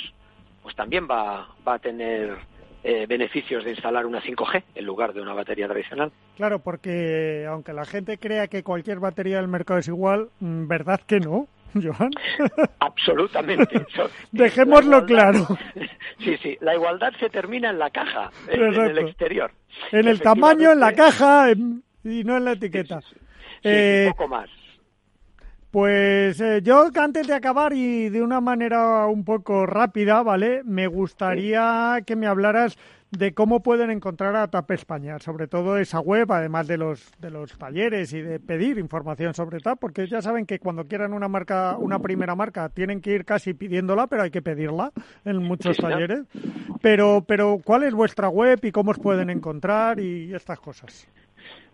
[0.62, 2.38] pues también va, va a tener
[2.86, 6.12] eh, beneficios de instalar una 5G en lugar de una batería tradicional.
[6.36, 11.00] Claro, porque aunque la gente crea que cualquier batería del mercado es igual, mm, ¿verdad
[11.06, 11.48] que no?
[11.74, 12.10] Joan.
[12.80, 13.86] Absolutamente.
[14.32, 15.46] Dejémoslo claro.
[16.18, 19.50] Sí, sí, la igualdad se termina en la caja, en, el exterior.
[19.90, 23.00] En el tamaño, en la caja y no en la etiqueta.
[23.64, 24.48] un poco más.
[25.74, 30.62] Pues eh, yo antes de acabar y de una manera un poco rápida, ¿vale?
[30.62, 32.78] Me gustaría que me hablaras
[33.10, 37.30] de cómo pueden encontrar a TAP España, sobre todo esa web, además de los de
[37.30, 41.26] los talleres y de pedir información sobre TAP, porque ya saben que cuando quieran una
[41.26, 44.92] marca, una primera marca, tienen que ir casi pidiéndola, pero hay que pedirla
[45.24, 46.20] en muchos talleres.
[46.82, 51.08] Pero pero ¿cuál es vuestra web y cómo os pueden encontrar y estas cosas?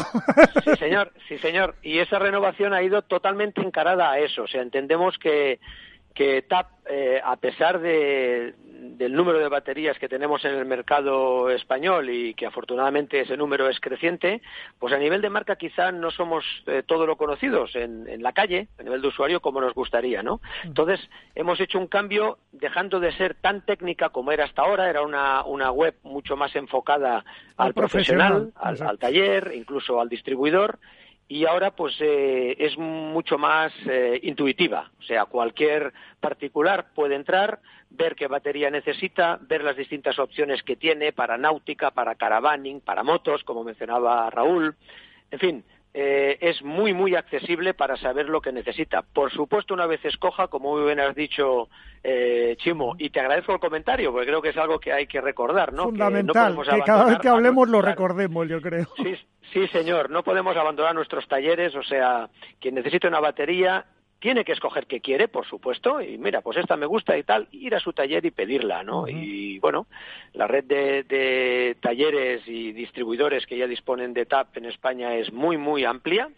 [0.63, 1.75] Sí, señor, sí, señor.
[1.81, 4.43] Y esa renovación ha ido totalmente encarada a eso.
[4.43, 5.59] O sea, entendemos que,
[6.13, 11.49] que TAP, eh, a pesar de, del número de baterías que tenemos en el mercado
[11.49, 14.41] español y que afortunadamente ese número es creciente,
[14.79, 18.33] pues a nivel de marca quizá no somos eh, todo lo conocidos en, en, la
[18.33, 20.37] calle, a nivel de usuario, como nos gustaría, ¿no?
[20.63, 20.67] Mm.
[20.67, 25.03] Entonces, hemos hecho un cambio dejando de ser tan técnica como era hasta ahora, era
[25.03, 27.23] una, una web mucho más enfocada
[27.57, 30.79] al, profesional, al, taller, incluso al distribuidor,
[31.31, 37.59] y ahora pues eh, es mucho más eh, intuitiva, o sea, cualquier particular puede entrar,
[37.89, 43.03] ver qué batería necesita, ver las distintas opciones que tiene para náutica, para caravaning, para
[43.03, 44.75] motos, como mencionaba Raúl,
[45.31, 45.63] en fin,
[45.93, 49.01] eh, es muy, muy accesible para saber lo que necesita.
[49.01, 51.69] Por supuesto, una vez escoja, como muy bien has dicho,
[52.03, 55.21] eh, Chimo, y te agradezco el comentario, porque creo que es algo que hay que
[55.21, 55.83] recordar, ¿no?
[55.85, 58.87] Fundamental, que, cada vez que hablemos lo recordemos, yo creo.
[58.97, 59.17] Sí,
[59.53, 62.29] Sí, señor, no podemos abandonar nuestros talleres, o sea,
[62.59, 63.85] quien necesite una batería
[64.21, 67.47] tiene que escoger qué quiere, por supuesto, y mira, pues esta me gusta y tal,
[67.51, 69.07] ir a su taller y pedirla, ¿no?
[69.07, 69.87] Y bueno,
[70.33, 75.33] la red de, de, talleres y distribuidores que ya disponen de TAP en España es
[75.33, 76.29] muy, muy amplia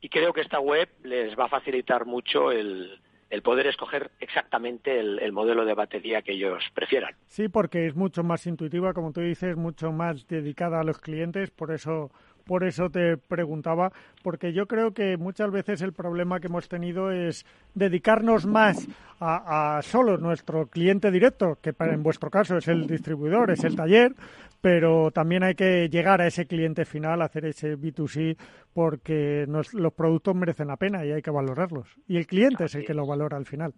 [0.00, 4.98] y creo que esta web les va a facilitar mucho el, el poder escoger exactamente
[4.98, 7.14] el, el, modelo de batería que ellos prefieran.
[7.26, 11.50] Sí, porque es mucho más intuitiva, como tú dices, mucho más dedicada a los clientes,
[11.50, 12.10] por eso
[12.48, 13.92] por eso te preguntaba,
[14.22, 17.44] porque yo creo que muchas veces el problema que hemos tenido es
[17.74, 18.88] dedicarnos más
[19.20, 23.76] a, solo nuestro cliente directo, que para, en vuestro caso es el distribuidor, es el
[23.76, 24.14] taller,
[24.62, 28.36] pero también hay que llegar a ese cliente final, hacer ese B2C,
[28.72, 31.88] porque los productos merecen la pena y hay que valorarlos.
[32.08, 33.74] Y el cliente es el que lo valora al final.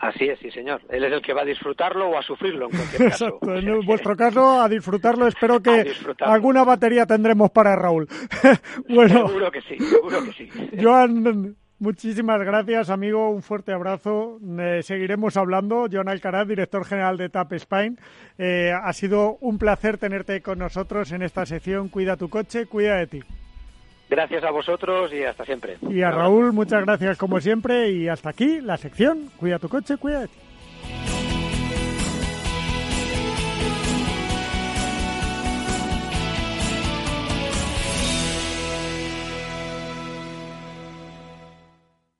[0.00, 0.80] Así es, sí, señor.
[0.88, 3.26] Él es el que va a disfrutarlo o a sufrirlo en cualquier caso.
[3.26, 3.54] Exacto.
[3.54, 5.26] En vuestro caso, a disfrutarlo.
[5.26, 8.08] Espero que alguna batería tendremos para Raúl.
[8.88, 10.50] bueno, seguro que sí, seguro que sí.
[10.80, 13.30] Joan, muchísimas gracias, amigo.
[13.30, 14.38] Un fuerte abrazo.
[14.58, 15.86] Eh, seguiremos hablando.
[15.90, 17.98] Joan Alcaraz, director general de TAP Spain.
[18.38, 21.88] Eh, ha sido un placer tenerte con nosotros en esta sección.
[21.88, 23.20] Cuida tu coche, cuida de ti.
[24.08, 25.78] Gracias a vosotros y hasta siempre.
[25.88, 29.96] Y a Raúl, muchas gracias como siempre y hasta aquí la sección Cuida tu coche,
[29.96, 30.34] cuida de ti.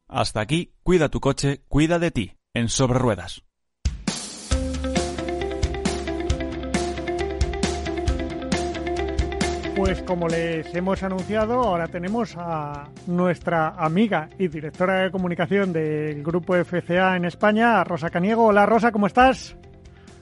[0.09, 3.43] Hasta aquí, cuida tu coche, cuida de ti, en sobre ruedas.
[9.76, 16.22] Pues como les hemos anunciado, ahora tenemos a nuestra amiga y directora de comunicación del
[16.22, 18.46] grupo FCA en España, Rosa Caniego.
[18.46, 19.56] Hola Rosa, ¿cómo estás?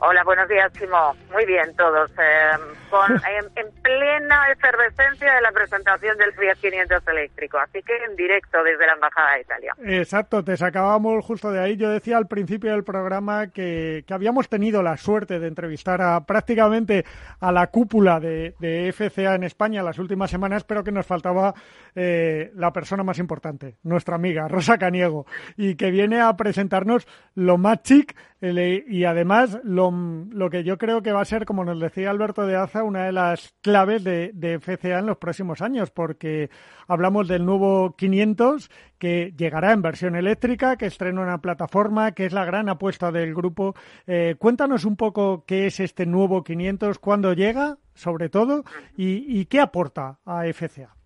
[0.05, 1.15] Hola, buenos días, Chimo.
[1.33, 2.11] Muy bien, todos.
[2.19, 2.51] Eh,
[2.91, 3.13] con,
[3.55, 8.85] en, plena efervescencia de la presentación del Fiat 500 eléctrico, así que en directo desde
[8.85, 9.75] la Embajada de Italia.
[9.79, 11.77] Exacto, te sacábamos justo de ahí.
[11.77, 16.27] Yo decía al principio del programa que, que habíamos tenido la suerte de entrevistar a
[16.27, 17.05] prácticamente
[17.39, 21.55] a la cúpula de, de FCA en España las últimas semanas, pero que nos faltaba
[21.95, 25.27] eh, la persona más importante, nuestra amiga Rosa Caniego,
[25.57, 31.01] y que viene a presentarnos lo más chic y además lo, lo, que yo creo
[31.01, 34.33] que va a ser, como nos decía Alberto de Aza, una de las claves de,
[34.35, 36.51] de, FCA en los próximos años, porque
[36.89, 38.69] hablamos del nuevo 500
[38.99, 43.33] que llegará en versión eléctrica, que estrena una plataforma, que es la gran apuesta del
[43.33, 43.77] grupo.
[44.09, 48.65] Eh, cuéntanos un poco qué es este nuevo 500, cuándo llega, sobre todo,
[48.97, 50.97] y, y qué aporta a FCA.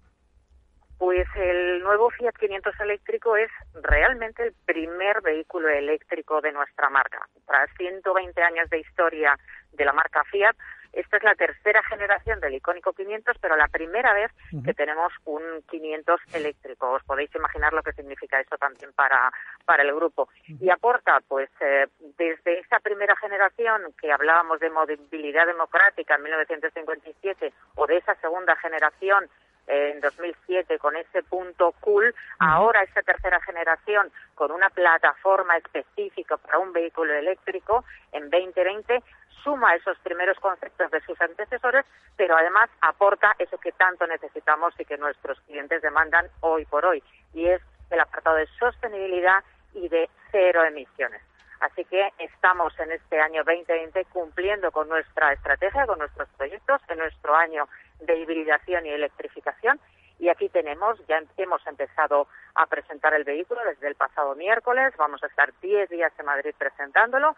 [0.98, 3.50] Pues el nuevo Fiat 500 eléctrico es
[3.82, 7.28] realmente el primer vehículo eléctrico de nuestra marca.
[7.46, 9.38] Tras 120 años de historia
[9.72, 10.56] de la marca Fiat,
[10.96, 14.32] Esta es la tercera generación del icónico 500, pero la primera vez
[14.64, 16.90] que tenemos un 500 eléctrico.
[16.92, 19.30] Os podéis imaginar lo que significa eso también para,
[19.66, 20.30] para el grupo.
[20.46, 21.86] Y aporta, pues, eh,
[22.16, 28.56] desde esa primera generación que hablábamos de movilidad democrática en 1957 o de esa segunda
[28.56, 29.28] generación
[29.66, 36.58] en 2007 con ese punto cool, ahora esta tercera generación con una plataforma específica para
[36.58, 39.02] un vehículo eléctrico en 2020
[39.42, 41.84] suma esos primeros conceptos de sus antecesores,
[42.16, 47.02] pero además aporta eso que tanto necesitamos y que nuestros clientes demandan hoy por hoy,
[47.32, 49.44] y es el apartado de sostenibilidad
[49.74, 51.22] y de cero emisiones.
[51.60, 56.98] Así que estamos en este año 2020 cumpliendo con nuestra estrategia, con nuestros proyectos, en
[56.98, 57.68] nuestro año
[58.00, 59.80] de hibridación y electrificación.
[60.18, 65.22] Y aquí tenemos, ya hemos empezado a presentar el vehículo desde el pasado miércoles, vamos
[65.22, 67.36] a estar 10 días en Madrid presentándolo.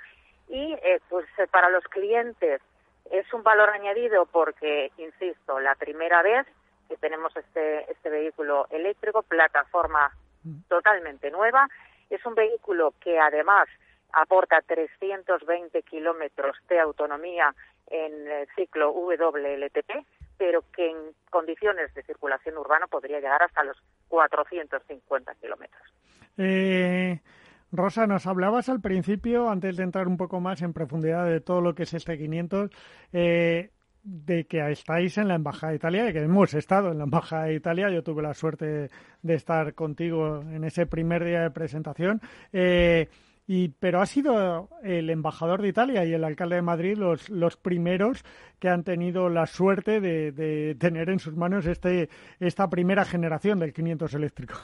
[0.48, 2.62] Y eh, pues eh, para los clientes
[3.10, 6.46] es un valor añadido porque, insisto, la primera vez
[6.88, 10.10] que tenemos este, este vehículo eléctrico, plataforma
[10.68, 11.68] totalmente nueva,
[12.08, 13.68] es un vehículo que además
[14.12, 17.54] aporta 320 kilómetros de autonomía
[17.88, 20.06] en el ciclo WLTP,
[20.38, 20.96] pero que en
[21.30, 23.76] condiciones de circulación urbana podría llegar hasta los
[24.08, 25.82] 450 kilómetros.
[26.38, 27.20] Eh,
[27.72, 31.60] Rosa, nos hablabas al principio, antes de entrar un poco más en profundidad de todo
[31.60, 32.70] lo que es este 500,
[33.12, 33.70] eh,
[34.04, 37.44] de que estáis en la Embajada de Italia, y que hemos estado en la Embajada
[37.44, 37.90] de Italia.
[37.90, 38.88] Yo tuve la suerte
[39.22, 42.22] de estar contigo en ese primer día de presentación.
[42.52, 43.08] Eh,
[43.50, 47.56] y, pero ha sido el embajador de Italia y el alcalde de Madrid los, los
[47.56, 48.22] primeros
[48.60, 53.72] que han tenido la suerte de, tener en sus manos este, esta primera generación del
[53.72, 54.54] 500 eléctrico.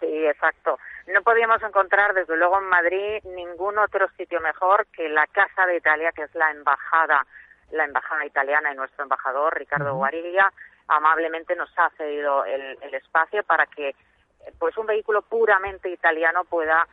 [0.00, 0.78] Sí, exacto.
[1.12, 5.76] No podíamos encontrar, desde luego, en Madrid ningún otro sitio mejor que la Casa de
[5.76, 7.26] Italia, que es la embajada,
[7.72, 10.50] la embajada italiana y nuestro embajador, Ricardo Guariglia,
[10.88, 13.94] amablemente nos ha cedido el, el espacio para que
[14.58, 16.86] pues un vehículo puramente italiano pueda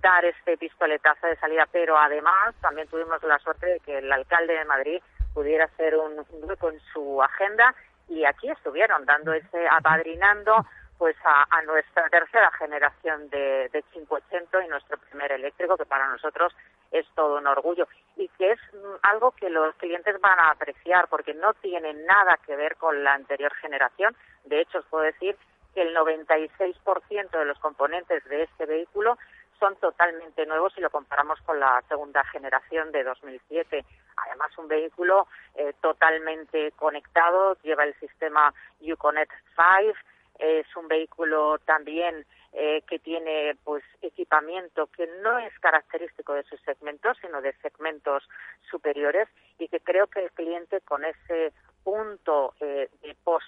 [0.00, 4.54] dar este pistoletazo de salida, pero además también tuvimos la suerte de que el alcalde
[4.54, 5.02] de Madrid
[5.34, 7.74] pudiera hacer un, hueco en su agenda
[8.08, 10.64] y aquí estuvieron dando ese apadrinando
[10.98, 16.54] pues a, nuestra tercera generación de, de 580 y nuestro primer eléctrico que para nosotros
[16.90, 17.86] es todo un orgullo
[18.16, 22.38] y que es mm, algo que los clientes van a apreciar porque no tiene nada
[22.46, 24.16] que ver con la anterior generación.
[24.44, 25.36] De hecho, os puedo decir
[25.76, 29.18] que el 96% de los componentes de este vehículo
[29.60, 33.84] son totalmente nuevos si lo comparamos con la segunda generación de 2007.
[34.16, 39.98] Además, un vehículo eh, totalmente conectado, lleva el sistema Uconnect 5,
[40.38, 42.24] es un vehículo también
[42.54, 48.26] eh, que tiene pues equipamiento que no es característico de sus segmentos, sino de segmentos
[48.70, 51.52] superiores y que creo que el cliente con ese
[51.84, 52.88] punto eh,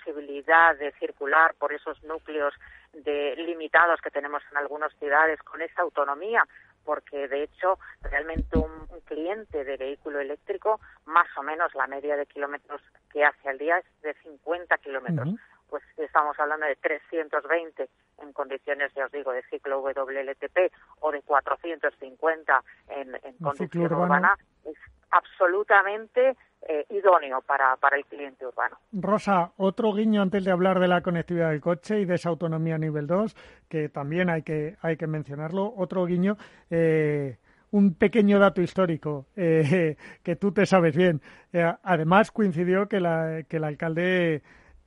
[0.08, 2.54] posibilidad de circular por esos núcleos
[2.92, 6.44] de limitados que tenemos en algunas ciudades con esa autonomía
[6.84, 12.26] porque de hecho realmente un, cliente de vehículo eléctrico más o menos la media de
[12.26, 15.28] kilómetros que hace al día es de 50 kilómetros.
[15.70, 17.88] Pues estamos hablando de 320
[18.18, 24.36] en condiciones, ya os digo, de ciclo WLTP o de 450 en, en condición urbana,
[24.66, 24.76] es
[25.10, 26.36] absolutamente
[26.68, 28.76] eh, idóneo para, para el cliente urbano.
[28.92, 32.76] Rosa, otro guiño antes de hablar de la conectividad del coche y de esa autonomía
[32.76, 33.34] nivel 2,
[33.68, 36.36] que también hay que, hay que mencionarlo, otro guiño.
[36.70, 37.38] Eh,
[37.70, 41.22] un pequeño dato histórico eh, que tú te sabes bien.
[41.82, 44.42] además, coincidió que, la, que el alcalde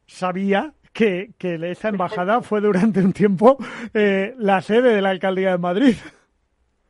[0.06, 3.58] sabía que, que esa embajada fue durante un tiempo
[3.94, 5.96] eh, la sede de la alcaldía de Madrid.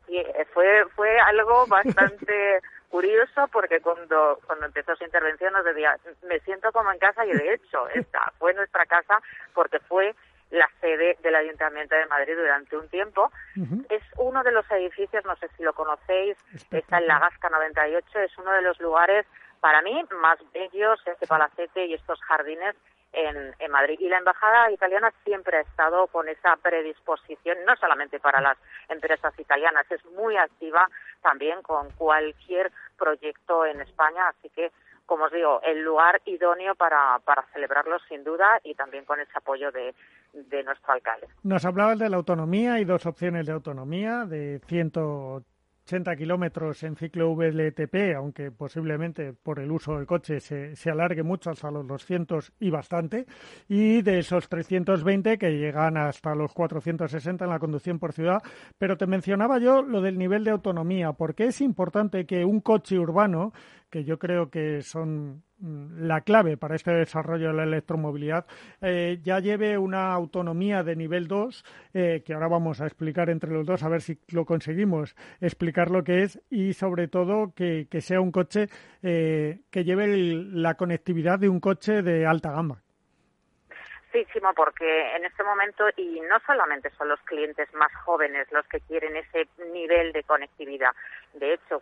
[0.08, 0.22] Sí,
[0.54, 0.66] fue,
[0.96, 2.60] fue algo bastante
[2.92, 7.32] curioso porque cuando, cuando empezó su intervención nos decía, me siento como en casa y
[7.32, 9.20] de hecho esta fue nuestra casa
[9.54, 10.14] porque fue
[10.52, 13.32] la sede del Ayuntamiento de Madrid durante un tiempo.
[13.90, 16.38] Es uno de los edificios, no sé si lo conocéis,
[16.70, 19.26] está en la Gasca 98, es uno de los lugares
[19.62, 22.76] para mí más bellos, este palacete y estos jardines
[23.14, 23.98] en, en, Madrid.
[24.02, 28.58] Y la embajada italiana siempre ha estado con esa predisposición, no solamente para las
[28.90, 30.90] empresas italianas, es muy activa
[31.22, 34.30] también con cualquier proyecto en España.
[34.30, 34.72] Así que,
[35.06, 39.32] como os digo, el lugar idóneo para, para celebrarlo sin duda y también con ese
[39.36, 39.94] apoyo de,
[40.34, 41.28] de nuestro alcalde.
[41.44, 44.92] Nos hablabas de la autonomía y dos opciones de autonomía de 100
[45.92, 51.22] 80 kilómetros en ciclo VLTP, aunque posiblemente por el uso del coche se, se, alargue
[51.22, 53.26] mucho hasta los 200 y bastante,
[53.68, 58.42] y de esos 320 que llegan hasta los 460 en la conducción por ciudad.
[58.78, 62.98] Pero te mencionaba yo lo del nivel de autonomía, porque es importante que un coche
[62.98, 63.52] urbano
[63.90, 68.46] que yo creo que son la clave para este desarrollo de la electromovilidad,
[68.82, 73.52] eh, ya lleve una autonomía de nivel 2, eh, que ahora vamos a explicar entre
[73.52, 77.88] los dos, a ver si lo conseguimos explicar lo que es, y sobre todo que,
[78.02, 78.68] sea un coche
[79.04, 82.82] eh, que lleve la conectividad de un coche de alta gama.
[84.12, 88.82] Sí, porque en este momento, y no solamente son los clientes más jóvenes los que
[88.82, 90.92] quieren ese nivel de conectividad,
[91.34, 91.82] de hecho,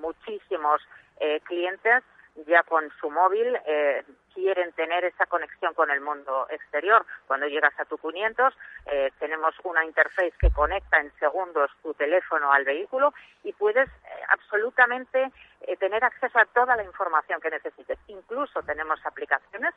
[0.00, 0.80] muchísimos
[1.20, 2.02] eh, clientes
[2.46, 7.04] ya con su móvil eh, quieren tener esa conexión con el mundo exterior.
[7.26, 8.54] Cuando llegas a tu 500
[8.86, 13.14] eh, tenemos una interface que conecta en segundos tu teléfono al vehículo
[13.44, 13.88] y puedes
[14.28, 15.32] absolutamente
[15.78, 17.98] tener acceso a toda la información que necesites.
[18.08, 19.74] Incluso tenemos aplicaciones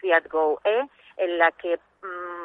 [0.00, 2.42] Fiat Go E en la que mm,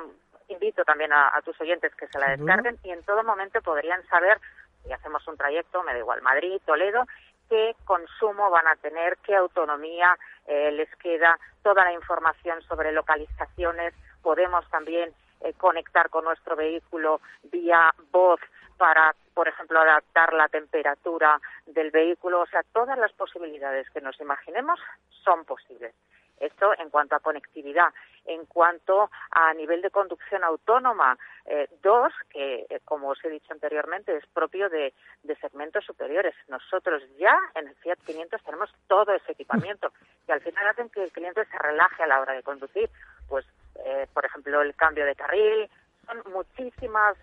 [0.50, 4.40] invito también a, tus oyentes que se la descarguen y en todo momento podrían saber
[4.84, 7.04] si hacemos un trayecto, me da igual, Madrid, Toledo,
[7.50, 13.94] qué consumo van a tener, qué autonomía eh, les queda, toda la información sobre localizaciones.
[14.22, 18.40] Podemos también eh, conectar con nuestro vehículo vía voz
[18.78, 22.42] para, por ejemplo, adaptar la temperatura del vehículo.
[22.42, 24.80] O sea, todas las posibilidades que nos imaginemos
[25.24, 25.94] son posibles.
[26.40, 27.94] Esto en cuanto a conectividad.
[28.26, 31.18] En cuanto a nivel de conducción autónoma,
[31.50, 34.94] eh, dos, que eh, como os he dicho anteriormente, es propio de,
[35.40, 36.36] segmentos superiores.
[36.50, 39.94] Nosotros ya en el Fiat 500 tenemos todo ese equipamiento
[40.28, 42.90] y al final hacen que el cliente se relaje a la hora de conducir.
[43.30, 43.46] Pues,
[43.86, 45.70] eh, por ejemplo, el cambio de carril,
[46.06, 47.18] son muchísimas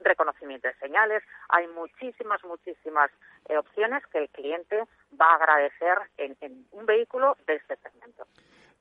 [0.00, 3.10] reconocimientos de señales, hay muchísimas, muchísimas
[3.48, 4.84] opciones que el cliente
[5.18, 8.26] va a agradecer en, en un vehículo de este segmento.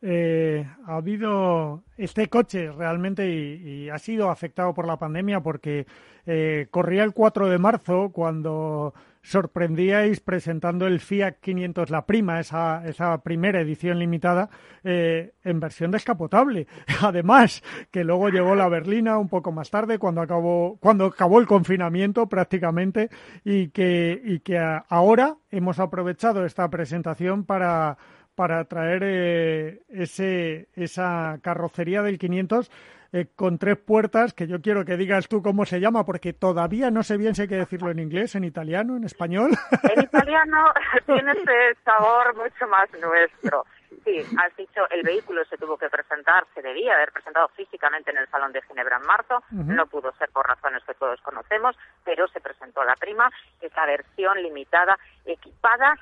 [0.02, 5.88] Eh, ha habido este coche realmente y, ha sido afectado por la pandemia porque
[6.26, 8.94] eh, corría el 4 de marzo cuando
[9.26, 14.50] sorprendíais presentando el Fiat 500 La Prima, esa, esa primera edición limitada,
[14.84, 16.68] eh, en versión descapotable.
[17.02, 21.48] Además, que luego llegó la berlina un poco más tarde, cuando acabó, cuando acabó el
[21.48, 23.10] confinamiento prácticamente,
[23.44, 27.98] y que, y que ahora hemos aprovechado esta presentación para
[28.36, 32.70] para traer eh, ese, esa carrocería del 500
[33.14, 36.92] eh, con tres puertas, que yo quiero que digas tú cómo se llama, porque todavía
[36.92, 39.52] no sé bien si hay que decirlo en inglés, en italiano, en español.
[39.84, 40.58] En italiano
[41.06, 43.66] tiene ese sabor mucho más nuestro.
[44.04, 48.18] Sí, has dicho, el vehículo se tuvo que presentar, se debía haber presentado físicamente en
[48.18, 52.28] el Salón de Ginebra en marzo, no pudo ser por razones que todos conocemos, pero
[52.28, 53.32] se presentó la prima,
[53.62, 55.96] esa versión limitada, equipada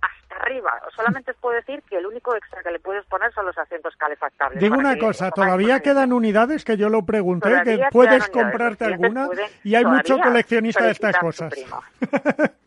[0.00, 0.80] hasta arriba.
[0.94, 3.94] Solamente os puedo decir que el único extra que le puedes poner son los asientos
[3.96, 4.60] calefactables.
[4.60, 9.28] Digo una cosa, todavía quedan unidades que yo lo pregunté, que puedes comprarte alguna
[9.62, 11.52] y hay mucho coleccionista de estas cosas.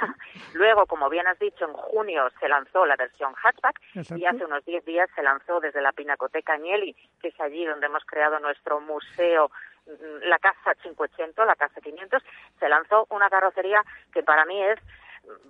[0.54, 3.80] Luego, como bien has dicho, en junio se lanzó la versión hatchback
[4.16, 7.86] y hace unos 10 días se lanzó desde la Pinacoteca Agnelli, que es allí donde
[7.86, 9.50] hemos creado nuestro museo
[9.86, 12.22] mm, la Casa 500, la Casa 500,
[12.58, 13.82] se lanzó una carrocería
[14.12, 14.78] que para mí es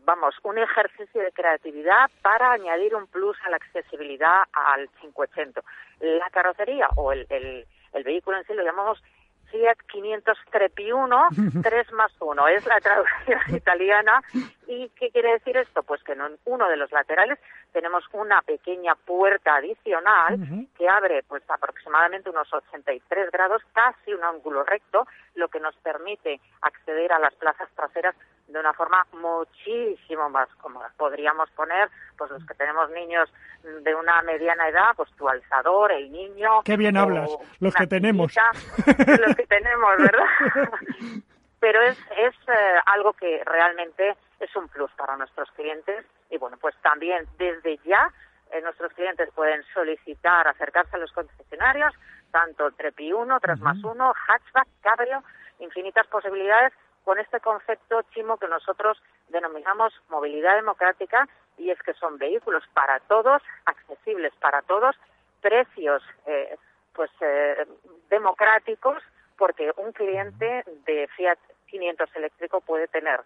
[0.04, 5.64] vamos, un ejercicio de creatividad para añadir un plus a la accesibilidad al 500.
[6.00, 9.02] La carrocería o el, el, el vehículo en sí lo llamamos
[9.50, 11.28] Fiat 500 Trepiuno
[11.62, 12.48] 3 más 1.
[12.48, 14.22] Es la traducción italiana.
[14.66, 15.82] ¿Y qué quiere decir esto?
[15.82, 17.38] Pues que en uno de los laterales
[17.72, 20.38] tenemos una pequeña puerta adicional
[20.76, 26.40] que abre pues aproximadamente unos 83 grados, casi un ángulo recto, lo que nos permite
[26.62, 28.14] acceder a las plazas traseras
[28.50, 30.90] de una forma muchísimo más cómoda.
[30.96, 33.32] Podríamos poner, pues los que tenemos niños
[33.62, 36.62] de una mediana edad, pues tu alzador, el niño.
[36.64, 37.30] Qué bien hablas,
[37.60, 38.32] los que tenemos.
[38.86, 40.26] los que tenemos, ¿verdad?
[41.60, 46.56] Pero es, es eh, algo que realmente es un plus para nuestros clientes y bueno,
[46.58, 48.10] pues también desde ya
[48.50, 51.92] eh, nuestros clientes pueden solicitar acercarse a los concesionarios,
[52.30, 55.22] tanto Trepi 1, 3 más 1, hatchback, cabrio,
[55.58, 56.72] infinitas posibilidades
[57.04, 61.28] con este concepto chimo que nosotros denominamos movilidad democrática
[61.58, 64.96] y es que son vehículos para todos, accesibles para todos,
[65.40, 66.56] precios eh,
[66.94, 67.66] pues eh,
[68.08, 69.02] democráticos
[69.38, 73.20] porque un cliente de Fiat 500 eléctrico puede tener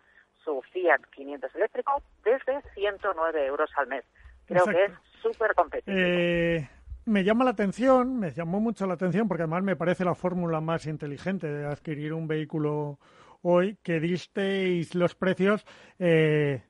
[0.45, 4.05] su Fiat 500 eléctrico desde 109 euros al mes.
[4.47, 5.97] Creo que es súper competitivo.
[5.99, 6.69] Eh,
[7.07, 10.61] me llama la atención, me llamó mucho la atención porque además me parece la fórmula
[10.61, 12.99] más inteligente de adquirir un vehículo
[13.45, 15.65] hoy que disteis los precios
[15.99, 16.63] eh,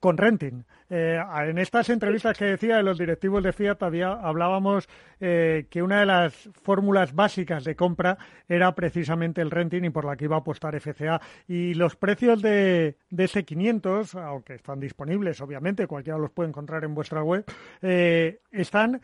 [0.00, 0.64] con renting.
[0.90, 4.88] Eh, en estas entrevistas que decía de los directivos de Fiat había, hablábamos
[5.20, 8.16] eh, que una de las fórmulas básicas de compra
[8.48, 11.20] era precisamente el renting y por la que iba a apostar FCA.
[11.46, 16.84] Y los precios de, de ese 500, aunque están disponibles, obviamente, cualquiera los puede encontrar
[16.84, 17.44] en vuestra web,
[17.82, 19.02] eh, están,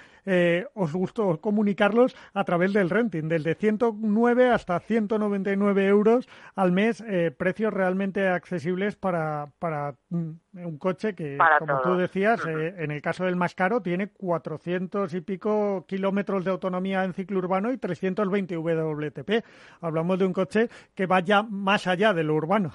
[0.75, 7.05] os gustó comunicarlos a través del renting, del de 109 hasta 199 euros al mes,
[7.37, 13.01] precios realmente accesibles para, para mm, un coche que, como tú decías, eh, en el
[13.03, 17.79] caso del más caro, tiene 400 y pico kilómetros de autonomía en ciclo urbano y
[17.79, 19.45] 320 WTP.
[19.81, 22.73] Hablamos de un coche que vaya más allá de lo urbano.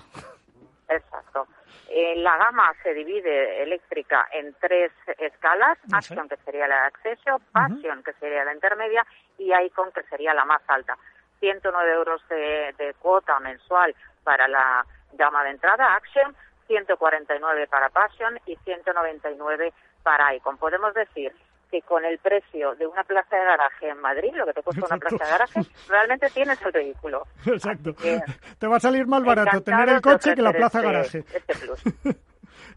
[0.88, 1.48] Exacto.
[1.90, 7.42] Eh, la gama se divide eléctrica en tres escalas, Action, que sería la de acceso,
[7.52, 9.06] Passion, que sería la intermedia,
[9.38, 10.98] y Icon, que sería la más alta.
[11.40, 16.36] 109 euros de, de cuota mensual para la gama de entrada, Action,
[16.70, 20.58] 149 para Passion y 199 para Icon.
[20.58, 21.34] Podemos decir
[21.72, 24.86] que con el precio de una plaza de garaje en Madrid, lo que te cuesta
[24.86, 27.24] una plaza de garaje, realmente tienes el vehículo.
[27.46, 27.94] Exacto.
[28.60, 31.18] te va a salir más barato tener el coche que la plaza de garaje.
[31.34, 31.84] Este plus.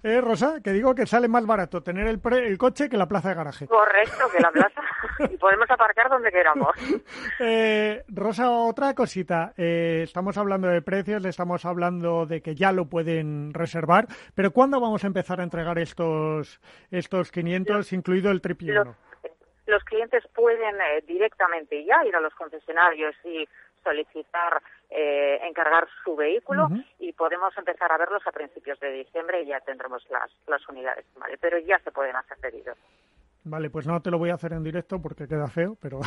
[0.03, 0.61] ¿Eh, Rosa?
[0.63, 3.67] Que digo que sale más barato tener el, el coche que la plaza de garaje.
[3.67, 4.83] Correcto, que la plaza.
[5.31, 6.75] y podemos aparcar donde queramos.
[7.41, 9.53] Eh, Rosa, otra cosita.
[9.57, 14.81] Eh, estamos hablando de precios, estamos hablando de que ya lo pueden reservar, pero ¿cuándo
[14.81, 18.89] vamos a empezar a entregar estos, estos 500, incluido el triple los,
[19.67, 23.49] los clientes pueden eh, directamente ya ir a los concesionarios y
[23.83, 24.63] solicitar
[24.95, 26.69] eh, encargar su vehículo
[26.99, 31.07] y podemos empezar a verlos a principios de diciembre y ya tendremos las, las unidades,
[31.17, 31.39] ¿vale?
[31.39, 32.77] Pero ya se pueden hacer pedidos.
[33.45, 36.01] Vale, pues no te lo voy a hacer en directo porque queda feo, pero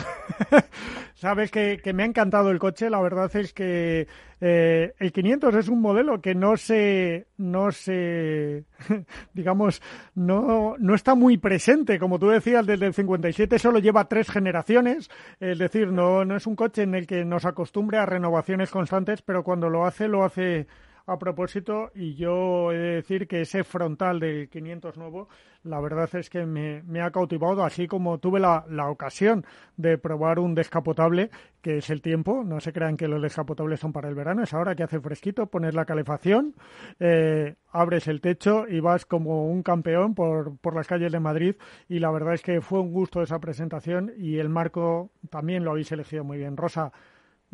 [1.16, 2.90] sabes que, me ha encantado el coche.
[2.90, 4.08] La verdad es que
[4.40, 8.64] eh, el 500 es un modelo que no se, no se,
[9.34, 9.82] digamos,
[10.14, 12.00] no, no está muy presente.
[12.00, 15.10] Como tú decías, desde el 57 solo lleva tres generaciones.
[15.42, 19.22] Es decir, no, no es un coche en el que nos acostumbre a renovaciones constantes,
[19.22, 20.68] pero cuando lo hace, lo hace
[21.08, 25.30] a propósito y yo he de decir que ese frontal del 500 nuevo,
[25.64, 29.46] la verdad es que me, ha cautivado, así como tuve la, la, ocasión
[29.78, 31.30] de probar un descapotable,
[31.62, 34.54] que es el tiempo, no se crean que los descapotables son para el verano, es
[34.54, 36.56] ahora que hace fresquito, pones la calefacción,
[37.00, 41.56] eh, abres el techo y vas como un campeón por, por las calles de Madrid
[41.88, 45.72] y la verdad es que fue un gusto esa presentación y el marco también lo
[45.72, 46.58] habéis elegido muy bien.
[46.58, 46.92] Rosa,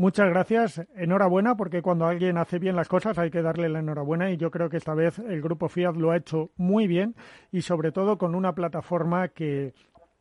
[0.02, 4.32] Muchas gracias, enhorabuena, porque cuando alguien hace bien las cosas hay que darle la enhorabuena
[4.32, 7.14] y yo creo que esta vez el grupo Fiat lo ha hecho muy bien
[7.52, 9.76] y sobre todo con una plataforma que,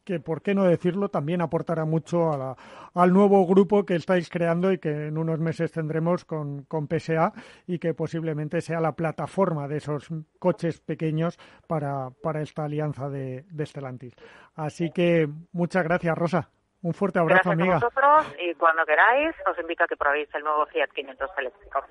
[0.04, 2.58] que por qué no decirlo, también aportará mucho a
[2.92, 7.32] al nuevo grupo que estáis creando y que en unos meses tendremos con, con PSA
[7.66, 10.08] y que posiblemente sea la plataforma de esos
[10.38, 14.12] coches pequeños para, para esta alianza de, de Stellantis.
[14.56, 16.50] Así que muchas gracias, Rosa.
[16.82, 17.76] Un fuerte abrazo, Gracias amiga.
[17.76, 21.84] a vosotros y cuando queráis os invito a que probéis el nuevo Fiat 500 eléctrico.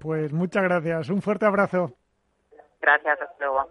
[0.00, 1.08] Pues muchas gracias.
[1.10, 1.90] Un fuerte abrazo.
[2.80, 3.70] Gracias, hasta luego.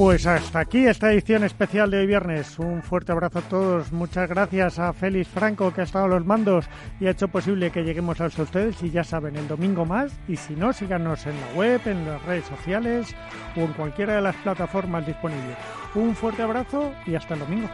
[0.00, 2.58] Pues hasta aquí esta edición especial de hoy viernes.
[2.58, 3.92] Un fuerte abrazo a todos.
[3.92, 6.64] Muchas gracias a Félix Franco que ha estado a los mandos
[7.00, 8.82] y ha hecho posible que lleguemos a ustedes.
[8.82, 10.10] Y ya saben, el domingo más.
[10.26, 13.14] Y si no, síganos en la web, en las redes sociales
[13.54, 15.58] o en cualquiera de las plataformas disponibles.
[15.94, 17.68] Un fuerte abrazo y hasta el domingo.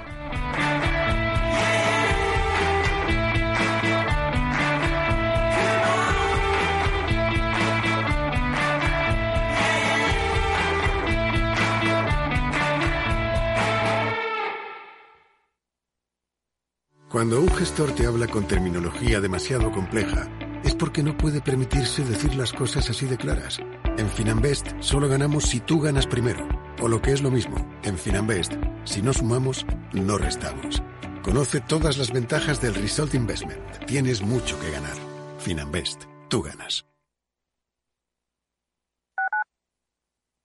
[17.17, 20.29] Cuando un gestor te habla con terminología demasiado compleja,
[20.62, 23.59] es porque no puede permitirse decir las cosas así de claras.
[23.97, 26.47] En Finanbest solo ganamos si tú ganas primero.
[26.79, 28.53] O lo que es lo mismo, en Finanbest,
[28.85, 29.64] si no sumamos,
[29.95, 30.83] no restamos.
[31.23, 33.87] Conoce todas las ventajas del Result Investment.
[33.87, 34.99] Tienes mucho que ganar.
[35.39, 36.85] Finanbest, tú ganas.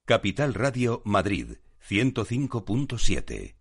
[0.06, 3.61] Capital Radio Madrid, 105.7.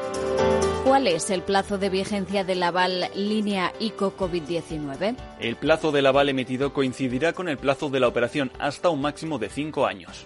[0.83, 5.15] ¿Cuál es el plazo de vigencia del aval línea ICO COVID-19?
[5.39, 9.39] El plazo del aval emitido coincidirá con el plazo de la operación hasta un máximo
[9.39, 10.25] de cinco años.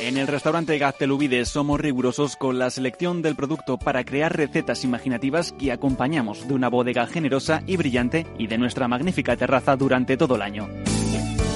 [0.00, 5.52] En el restaurante Gaztelubide somos rigurosos con la selección del producto para crear recetas imaginativas
[5.52, 10.36] que acompañamos de una bodega generosa y brillante y de nuestra magnífica terraza durante todo
[10.36, 10.68] el año.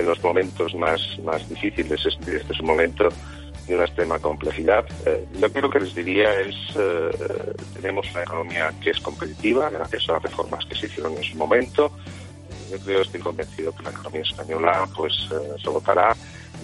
[0.00, 2.04] en los momentos más, más difíciles.
[2.04, 3.08] Este, este es un momento
[3.66, 4.84] de una extrema complejidad.
[5.06, 10.08] Eh, que, lo que les diría es, eh, tenemos una economía que es competitiva gracias
[10.08, 11.92] a las reformas que se hicieron en su momento.
[12.70, 16.16] Yo creo, estoy convencido que la economía española pues eh, se votará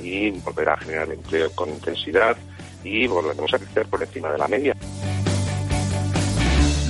[0.02, 2.36] y volverá a generar empleo con intensidad
[2.84, 4.76] y volveremos a crecer por encima de la media.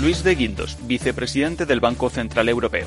[0.01, 2.87] Luis de Guindos, vicepresidente del Banco Central Europeo.